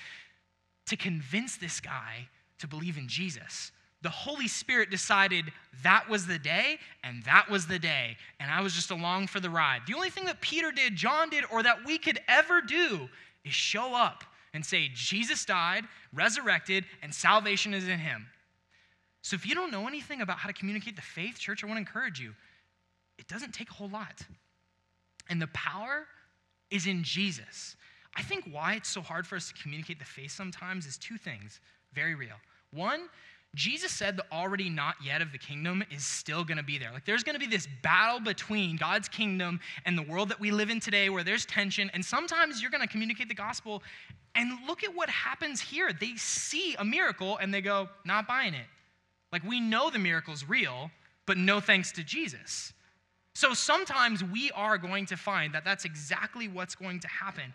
to 0.88 0.98
convince 0.98 1.58
this 1.58 1.80
guy 1.80 2.28
to 2.60 2.68
believe 2.68 2.98
in 2.98 3.08
Jesus. 3.08 3.72
The 4.02 4.10
Holy 4.10 4.50
Spirit 4.50 4.90
decided 4.90 5.46
that 5.82 6.10
was 6.10 6.28
the 6.28 6.38
day, 6.38 6.78
and 7.04 7.24
that 7.24 7.50
was 7.50 7.68
the 7.68 7.80
day, 7.80 8.18
and 8.40 8.52
I 8.52 8.62
was 8.62 8.74
just 8.74 8.92
along 8.92 9.28
for 9.28 9.40
the 9.40 9.50
ride. 9.50 9.84
The 9.88 9.94
only 9.94 10.10
thing 10.10 10.26
that 10.26 10.42
Peter 10.42 10.72
did, 10.72 10.96
John 10.96 11.30
did, 11.30 11.46
or 11.50 11.64
that 11.64 11.86
we 11.86 11.98
could 11.98 12.20
ever 12.28 12.62
do 12.62 13.08
is 13.46 13.54
show 13.54 13.96
up 13.96 14.26
and 14.54 14.66
say, 14.66 14.90
Jesus 14.94 15.46
died, 15.46 15.86
resurrected, 16.14 16.86
and 17.02 17.14
salvation 17.14 17.74
is 17.74 17.88
in 17.88 17.98
him. 17.98 18.28
So 19.22 19.36
if 19.36 19.46
you 19.48 19.56
don't 19.56 19.72
know 19.72 19.88
anything 19.88 20.22
about 20.22 20.38
how 20.38 20.48
to 20.48 20.54
communicate 20.54 20.98
the 20.98 21.02
faith, 21.02 21.40
church, 21.40 21.64
I 21.64 21.68
want 21.68 21.78
to 21.78 21.80
encourage 21.80 22.20
you. 22.20 22.34
It 23.18 23.28
doesn't 23.28 23.54
take 23.54 23.70
a 23.70 23.74
whole 23.74 23.90
lot. 23.90 24.22
And 25.30 25.42
the 25.42 25.48
power 25.48 26.06
is 26.70 26.88
in 26.88 27.04
Jesus. 27.04 27.78
I 28.16 28.22
think 28.22 28.46
why 28.52 28.76
it's 28.76 28.90
so 28.90 29.02
hard 29.02 29.26
for 29.26 29.36
us 29.36 29.48
to 29.50 29.62
communicate 29.62 30.00
the 30.00 30.06
faith 30.06 30.32
sometimes 30.32 30.86
is 30.86 30.98
two 30.98 31.18
things, 31.18 31.60
very 31.94 32.16
real. 32.16 32.36
One, 32.72 33.10
Jesus 33.56 33.92
said 33.92 34.18
the 34.18 34.26
already 34.32 34.70
not 34.70 34.96
yet 35.04 35.22
of 35.22 35.32
the 35.32 35.38
kingdom 35.38 35.84
is 35.92 36.04
still 36.04 36.44
going 36.44 36.58
to 36.58 36.64
be 36.64 36.80
there. 36.80 36.92
Like 36.92 37.06
there's 37.06 37.24
going 37.24 37.36
to 37.36 37.40
be 37.40 37.48
this 37.48 37.68
battle 37.84 38.20
between 38.20 38.78
God's 38.78 39.08
kingdom 39.08 39.60
and 39.86 39.96
the 39.96 40.02
world 40.02 40.30
that 40.30 40.40
we 40.40 40.50
live 40.50 40.72
in 40.72 40.80
today 40.80 41.10
where 41.10 41.24
there's 41.24 41.46
tension. 41.46 41.92
And 41.94 42.04
sometimes 42.04 42.62
you're 42.62 42.72
going 42.72 42.82
to 42.82 42.88
communicate 42.88 43.30
the 43.30 43.36
gospel 43.36 43.84
and 44.34 44.52
look 44.68 44.84
at 44.84 44.96
what 44.96 45.10
happens 45.10 45.62
here. 45.62 45.92
They 45.94 46.16
see 46.16 46.76
a 46.80 46.86
miracle 46.86 47.38
and 47.38 47.54
they 47.54 47.62
go, 47.62 47.90
not 48.06 48.28
buying 48.28 48.56
it. 48.56 48.66
Like 49.32 49.44
we 49.44 49.60
know 49.60 49.92
the 49.92 50.00
miracle's 50.00 50.48
real, 50.48 50.90
but 51.28 51.38
no 51.38 51.60
thanks 51.60 51.92
to 51.94 52.04
Jesus. 52.04 52.74
So 53.36 53.54
sometimes 53.54 54.24
we 54.24 54.52
are 54.52 54.80
going 54.80 55.06
to 55.08 55.18
find 55.18 55.54
that 55.54 55.64
that's 55.64 55.86
exactly 55.86 56.48
what's 56.48 56.76
going 56.76 57.00
to 57.02 57.08
happen. 57.08 57.54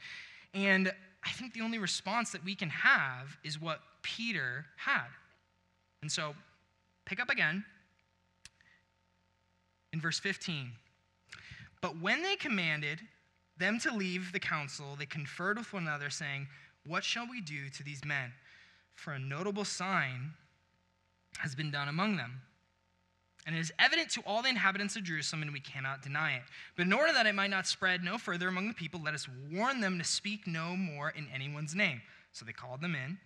And 0.54 0.92
I 1.24 1.30
think 1.30 1.54
the 1.54 1.60
only 1.60 1.78
response 1.78 2.30
that 2.30 2.44
we 2.44 2.54
can 2.54 2.70
have 2.70 3.36
is 3.44 3.60
what 3.60 3.80
Peter 4.02 4.66
had. 4.76 5.08
And 6.02 6.10
so, 6.10 6.34
pick 7.04 7.20
up 7.20 7.28
again 7.28 7.64
in 9.92 10.00
verse 10.00 10.18
15. 10.18 10.70
But 11.80 12.00
when 12.00 12.22
they 12.22 12.36
commanded 12.36 13.00
them 13.56 13.78
to 13.80 13.94
leave 13.94 14.32
the 14.32 14.40
council, 14.40 14.96
they 14.98 15.06
conferred 15.06 15.58
with 15.58 15.72
one 15.72 15.82
another, 15.84 16.10
saying, 16.10 16.46
What 16.86 17.04
shall 17.04 17.26
we 17.28 17.40
do 17.40 17.68
to 17.70 17.82
these 17.82 18.04
men? 18.04 18.32
For 18.94 19.12
a 19.12 19.18
notable 19.18 19.64
sign 19.64 20.32
has 21.38 21.54
been 21.54 21.70
done 21.70 21.88
among 21.88 22.16
them 22.16 22.42
and 23.48 23.56
it 23.56 23.60
is 23.60 23.72
evident 23.78 24.10
to 24.10 24.20
all 24.26 24.42
the 24.42 24.50
inhabitants 24.50 24.94
of 24.94 25.04
Jerusalem, 25.04 25.40
and 25.40 25.54
we 25.54 25.60
cannot 25.60 26.02
deny 26.02 26.34
it. 26.34 26.42
But 26.76 26.84
in 26.84 26.92
order 26.92 27.14
that 27.14 27.24
it 27.24 27.34
might 27.34 27.48
not 27.48 27.66
spread 27.66 28.04
no 28.04 28.18
further 28.18 28.46
among 28.46 28.68
the 28.68 28.74
people, 28.74 29.00
let 29.02 29.14
us 29.14 29.26
warn 29.50 29.80
them 29.80 29.96
to 29.96 30.04
speak 30.04 30.46
no 30.46 30.76
more 30.76 31.14
in 31.16 31.26
anyone's 31.34 31.74
name. 31.74 32.02
So 32.32 32.44
they 32.44 32.52
called 32.52 32.82
them 32.82 32.94
in, 32.94 33.16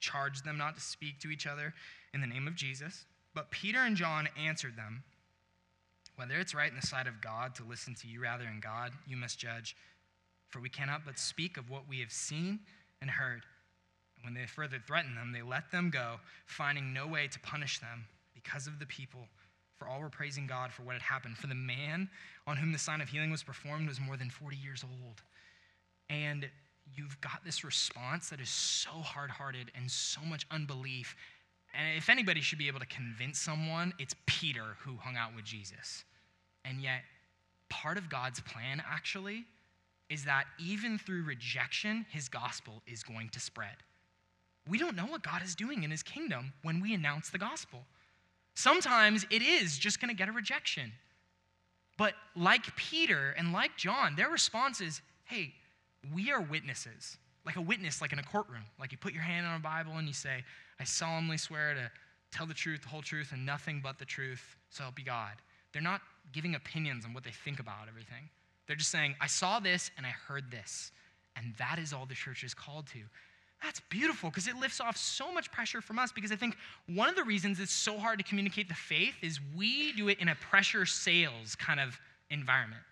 charged 0.00 0.44
them 0.44 0.58
not 0.58 0.74
to 0.74 0.80
speak 0.80 1.20
to 1.20 1.30
each 1.30 1.46
other 1.46 1.72
in 2.12 2.20
the 2.20 2.26
name 2.26 2.48
of 2.48 2.56
Jesus. 2.56 3.04
But 3.32 3.52
Peter 3.52 3.78
and 3.78 3.94
John 3.96 4.28
answered 4.36 4.74
them 4.74 5.04
Whether 6.16 6.40
it's 6.40 6.52
right 6.52 6.68
in 6.68 6.74
the 6.74 6.84
sight 6.84 7.06
of 7.06 7.20
God 7.20 7.54
to 7.54 7.62
listen 7.62 7.94
to 7.94 8.08
you 8.08 8.20
rather 8.20 8.42
than 8.42 8.58
God, 8.58 8.90
you 9.06 9.16
must 9.16 9.38
judge. 9.38 9.76
for 10.48 10.58
we 10.58 10.68
cannot 10.68 11.02
but 11.06 11.16
speak 11.16 11.56
of 11.56 11.70
what 11.70 11.88
we 11.88 12.00
have 12.00 12.10
seen 12.10 12.58
and 13.00 13.08
heard. 13.08 13.42
And 14.16 14.24
when 14.24 14.34
they 14.34 14.48
further 14.48 14.82
threatened 14.84 15.16
them, 15.16 15.30
they 15.30 15.42
let 15.42 15.70
them 15.70 15.90
go, 15.90 16.16
finding 16.44 16.92
no 16.92 17.06
way 17.06 17.28
to 17.28 17.38
punish 17.38 17.78
them 17.78 18.06
because 18.34 18.66
of 18.66 18.80
the 18.80 18.86
people. 18.86 19.28
For 19.80 19.88
all 19.88 20.00
were 20.00 20.10
praising 20.10 20.46
God 20.46 20.72
for 20.72 20.82
what 20.82 20.92
had 20.92 21.00
happened. 21.00 21.38
For 21.38 21.46
the 21.46 21.54
man 21.54 22.10
on 22.46 22.58
whom 22.58 22.70
the 22.70 22.78
sign 22.78 23.00
of 23.00 23.08
healing 23.08 23.30
was 23.30 23.42
performed 23.42 23.88
was 23.88 23.98
more 23.98 24.18
than 24.18 24.28
40 24.28 24.54
years 24.54 24.84
old. 24.84 25.22
And 26.10 26.50
you've 26.94 27.18
got 27.22 27.42
this 27.46 27.64
response 27.64 28.28
that 28.28 28.42
is 28.42 28.50
so 28.50 28.90
hard 28.90 29.30
hearted 29.30 29.72
and 29.74 29.90
so 29.90 30.20
much 30.20 30.46
unbelief. 30.50 31.16
And 31.72 31.96
if 31.96 32.10
anybody 32.10 32.42
should 32.42 32.58
be 32.58 32.68
able 32.68 32.80
to 32.80 32.86
convince 32.86 33.38
someone, 33.38 33.94
it's 33.98 34.14
Peter 34.26 34.76
who 34.84 34.98
hung 34.98 35.16
out 35.16 35.34
with 35.34 35.46
Jesus. 35.46 36.04
And 36.66 36.82
yet, 36.82 37.00
part 37.70 37.96
of 37.96 38.10
God's 38.10 38.40
plan 38.40 38.82
actually 38.86 39.46
is 40.10 40.24
that 40.26 40.44
even 40.58 40.98
through 40.98 41.22
rejection, 41.22 42.04
his 42.10 42.28
gospel 42.28 42.82
is 42.86 43.02
going 43.02 43.30
to 43.30 43.40
spread. 43.40 43.76
We 44.68 44.76
don't 44.76 44.94
know 44.94 45.06
what 45.06 45.22
God 45.22 45.42
is 45.42 45.54
doing 45.54 45.84
in 45.84 45.90
his 45.90 46.02
kingdom 46.02 46.52
when 46.62 46.80
we 46.82 46.92
announce 46.92 47.30
the 47.30 47.38
gospel. 47.38 47.86
Sometimes 48.54 49.26
it 49.30 49.42
is 49.42 49.78
just 49.78 50.00
going 50.00 50.08
to 50.08 50.14
get 50.14 50.28
a 50.28 50.32
rejection. 50.32 50.92
But 51.96 52.14
like 52.34 52.74
Peter 52.76 53.34
and 53.36 53.52
like 53.52 53.76
John, 53.76 54.16
their 54.16 54.30
response 54.30 54.80
is 54.80 55.00
hey, 55.24 55.54
we 56.12 56.32
are 56.32 56.40
witnesses. 56.40 57.18
Like 57.46 57.56
a 57.56 57.60
witness, 57.60 58.00
like 58.02 58.12
in 58.12 58.18
a 58.18 58.22
courtroom. 58.22 58.64
Like 58.78 58.92
you 58.92 58.98
put 58.98 59.12
your 59.12 59.22
hand 59.22 59.46
on 59.46 59.56
a 59.56 59.60
Bible 59.60 59.92
and 59.96 60.06
you 60.06 60.12
say, 60.12 60.44
I 60.78 60.84
solemnly 60.84 61.36
swear 61.36 61.74
to 61.74 61.90
tell 62.30 62.46
the 62.46 62.54
truth, 62.54 62.82
the 62.82 62.88
whole 62.88 63.02
truth, 63.02 63.32
and 63.32 63.46
nothing 63.46 63.80
but 63.82 63.98
the 63.98 64.04
truth, 64.04 64.56
so 64.70 64.82
help 64.82 64.98
you 64.98 65.04
God. 65.04 65.32
They're 65.72 65.82
not 65.82 66.00
giving 66.32 66.54
opinions 66.54 67.04
on 67.04 67.14
what 67.14 67.24
they 67.24 67.30
think 67.30 67.60
about 67.60 67.88
everything. 67.88 68.28
They're 68.66 68.76
just 68.76 68.90
saying, 68.90 69.14
I 69.20 69.26
saw 69.26 69.58
this 69.60 69.90
and 69.96 70.06
I 70.06 70.10
heard 70.10 70.50
this. 70.50 70.92
And 71.36 71.54
that 71.58 71.78
is 71.78 71.92
all 71.92 72.06
the 72.06 72.14
church 72.14 72.44
is 72.44 72.54
called 72.54 72.86
to. 72.88 73.00
That's 73.62 73.80
beautiful 73.90 74.30
because 74.30 74.48
it 74.48 74.56
lifts 74.56 74.80
off 74.80 74.96
so 74.96 75.32
much 75.32 75.52
pressure 75.52 75.80
from 75.80 75.98
us. 75.98 76.12
Because 76.12 76.32
I 76.32 76.36
think 76.36 76.56
one 76.86 77.08
of 77.08 77.16
the 77.16 77.24
reasons 77.24 77.60
it's 77.60 77.72
so 77.72 77.98
hard 77.98 78.18
to 78.18 78.24
communicate 78.24 78.68
the 78.68 78.74
faith 78.74 79.14
is 79.22 79.38
we 79.54 79.92
do 79.92 80.08
it 80.08 80.18
in 80.18 80.28
a 80.28 80.34
pressure 80.34 80.86
sales 80.86 81.56
kind 81.56 81.78
of 81.78 81.98
environment. 82.30 82.82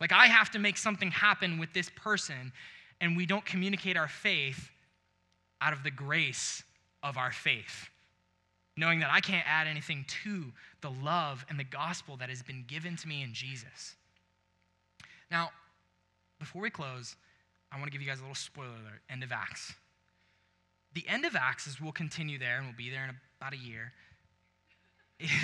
Like, 0.00 0.12
I 0.12 0.26
have 0.26 0.50
to 0.52 0.58
make 0.58 0.76
something 0.76 1.10
happen 1.10 1.58
with 1.58 1.72
this 1.72 1.90
person, 1.96 2.52
and 3.00 3.16
we 3.16 3.26
don't 3.26 3.44
communicate 3.44 3.96
our 3.96 4.08
faith 4.08 4.70
out 5.60 5.72
of 5.72 5.82
the 5.82 5.90
grace 5.90 6.62
of 7.02 7.16
our 7.16 7.32
faith, 7.32 7.88
knowing 8.76 9.00
that 9.00 9.10
I 9.12 9.20
can't 9.20 9.46
add 9.46 9.66
anything 9.66 10.04
to 10.22 10.44
the 10.80 10.90
love 10.90 11.44
and 11.50 11.58
the 11.58 11.64
gospel 11.64 12.16
that 12.18 12.28
has 12.28 12.42
been 12.42 12.64
given 12.68 12.96
to 12.96 13.08
me 13.08 13.22
in 13.22 13.34
Jesus. 13.34 13.96
Now, 15.30 15.50
before 16.38 16.62
we 16.62 16.70
close, 16.70 17.16
I 17.72 17.76
want 17.76 17.86
to 17.86 17.90
give 17.90 18.00
you 18.00 18.08
guys 18.08 18.20
a 18.20 18.22
little 18.22 18.36
spoiler 18.36 18.68
alert 18.68 19.02
end 19.10 19.24
of 19.24 19.32
Acts. 19.32 19.74
The 20.94 21.04
end 21.08 21.24
of 21.24 21.36
Acts, 21.36 21.80
we'll 21.80 21.92
continue 21.92 22.38
there, 22.38 22.56
and 22.56 22.66
we'll 22.66 22.76
be 22.76 22.90
there 22.90 23.04
in 23.04 23.14
about 23.40 23.52
a 23.52 23.58
year, 23.58 23.92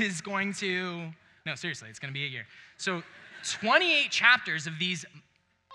is 0.01 0.21
going 0.21 0.53
to, 0.55 1.11
no, 1.47 1.55
seriously, 1.55 1.89
it's 1.91 1.99
going 1.99 2.13
to 2.13 2.19
be 2.19 2.25
a 2.25 2.29
year. 2.29 2.47
So, 2.77 3.03
28 3.61 4.11
chapters 4.11 4.67
of 4.67 4.79
these 4.79 5.05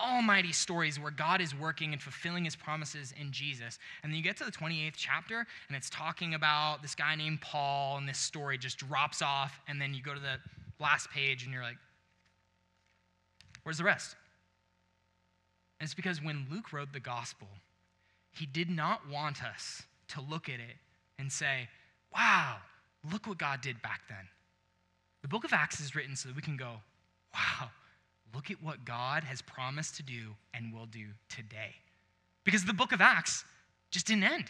almighty 0.00 0.52
stories 0.52 0.98
where 0.98 1.10
God 1.10 1.40
is 1.40 1.54
working 1.54 1.92
and 1.92 2.00
fulfilling 2.00 2.44
his 2.44 2.56
promises 2.56 3.12
in 3.20 3.30
Jesus. 3.32 3.78
And 4.02 4.10
then 4.10 4.16
you 4.16 4.22
get 4.22 4.36
to 4.38 4.44
the 4.44 4.50
28th 4.50 4.94
chapter, 4.96 5.46
and 5.68 5.76
it's 5.76 5.90
talking 5.90 6.34
about 6.34 6.82
this 6.82 6.94
guy 6.94 7.14
named 7.14 7.40
Paul, 7.40 7.98
and 7.98 8.08
this 8.08 8.18
story 8.18 8.58
just 8.58 8.78
drops 8.78 9.22
off. 9.22 9.60
And 9.68 9.80
then 9.80 9.94
you 9.94 10.02
go 10.02 10.14
to 10.14 10.20
the 10.20 10.38
last 10.80 11.10
page, 11.10 11.44
and 11.44 11.52
you're 11.52 11.62
like, 11.62 11.76
where's 13.62 13.78
the 13.78 13.84
rest? 13.84 14.16
And 15.78 15.86
it's 15.86 15.94
because 15.94 16.22
when 16.22 16.46
Luke 16.50 16.72
wrote 16.72 16.92
the 16.92 17.00
gospel, 17.00 17.48
he 18.32 18.46
did 18.46 18.70
not 18.70 19.08
want 19.08 19.44
us 19.44 19.82
to 20.08 20.20
look 20.20 20.48
at 20.48 20.56
it 20.60 20.76
and 21.18 21.30
say, 21.30 21.68
wow, 22.14 22.56
look 23.10 23.26
what 23.26 23.38
God 23.38 23.60
did 23.60 23.80
back 23.82 24.02
then. 24.08 24.28
The 25.22 25.28
book 25.28 25.44
of 25.44 25.52
Acts 25.52 25.80
is 25.80 25.94
written 25.94 26.16
so 26.16 26.28
that 26.28 26.36
we 26.36 26.42
can 26.42 26.56
go, 26.56 26.76
wow, 27.34 27.70
look 28.34 28.50
at 28.50 28.62
what 28.62 28.84
God 28.84 29.24
has 29.24 29.42
promised 29.42 29.96
to 29.96 30.02
do 30.02 30.34
and 30.54 30.72
will 30.72 30.86
do 30.86 31.06
today. 31.28 31.74
Because 32.44 32.64
the 32.64 32.72
book 32.72 32.92
of 32.92 33.00
Acts 33.00 33.44
just 33.90 34.06
didn't 34.06 34.24
end. 34.24 34.46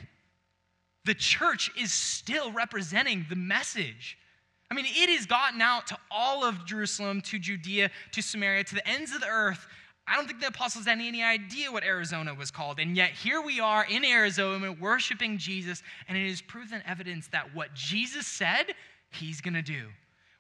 The 1.05 1.14
church 1.14 1.71
is 1.79 1.93
still 1.93 2.53
representing 2.53 3.27
the 3.29 3.37
message. 3.37 4.19
I 4.71 4.75
mean, 4.75 4.85
it 4.87 5.11
has 5.11 5.27
gotten 5.27 5.61
out 5.61 5.88
to 5.88 5.99
all 6.11 6.45
of 6.45 6.64
Jerusalem, 6.64 7.21
to 7.23 7.38
Judea, 7.38 7.90
to 8.12 8.23
Samaria, 8.23 8.64
to 8.64 8.75
the 8.77 8.87
ends 8.87 9.12
of 9.12 9.21
the 9.21 9.27
earth. 9.27 9.66
I 10.11 10.16
don't 10.16 10.27
think 10.27 10.40
the 10.40 10.49
apostles 10.49 10.87
had 10.87 10.99
any 10.99 11.23
idea 11.23 11.70
what 11.70 11.85
Arizona 11.85 12.35
was 12.35 12.51
called. 12.51 12.81
And 12.81 12.96
yet, 12.96 13.11
here 13.11 13.40
we 13.40 13.61
are 13.61 13.85
in 13.85 14.05
Arizona 14.05 14.73
worshiping 14.73 15.38
Jesus, 15.38 15.85
and 16.09 16.18
it 16.18 16.27
is 16.27 16.42
proof 16.42 16.73
and 16.73 16.83
evidence 16.85 17.29
that 17.29 17.55
what 17.55 17.73
Jesus 17.75 18.27
said, 18.27 18.75
he's 19.11 19.40
going 19.40 19.55
to 19.55 19.62
do. 19.62 19.87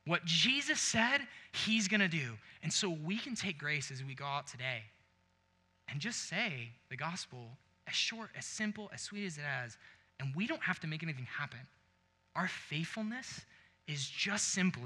What 0.06 0.24
Jesus 0.24 0.80
said, 0.80 1.20
he's 1.52 1.86
going 1.86 2.00
to 2.00 2.08
do. 2.08 2.32
And 2.64 2.72
so 2.72 2.90
we 2.90 3.16
can 3.16 3.36
take 3.36 3.58
grace 3.58 3.92
as 3.92 4.02
we 4.02 4.14
go 4.14 4.24
out 4.24 4.48
today 4.48 4.82
and 5.88 6.00
just 6.00 6.28
say 6.28 6.70
the 6.88 6.96
gospel 6.96 7.46
as 7.86 7.94
short, 7.94 8.30
as 8.36 8.46
simple, 8.46 8.90
as 8.92 9.02
sweet 9.02 9.24
as 9.24 9.38
it 9.38 9.44
is, 9.64 9.78
and 10.18 10.34
we 10.34 10.48
don't 10.48 10.62
have 10.62 10.80
to 10.80 10.88
make 10.88 11.04
anything 11.04 11.26
happen. 11.26 11.60
Our 12.34 12.48
faithfulness 12.48 13.42
is 13.86 14.08
just 14.08 14.48
simply 14.48 14.80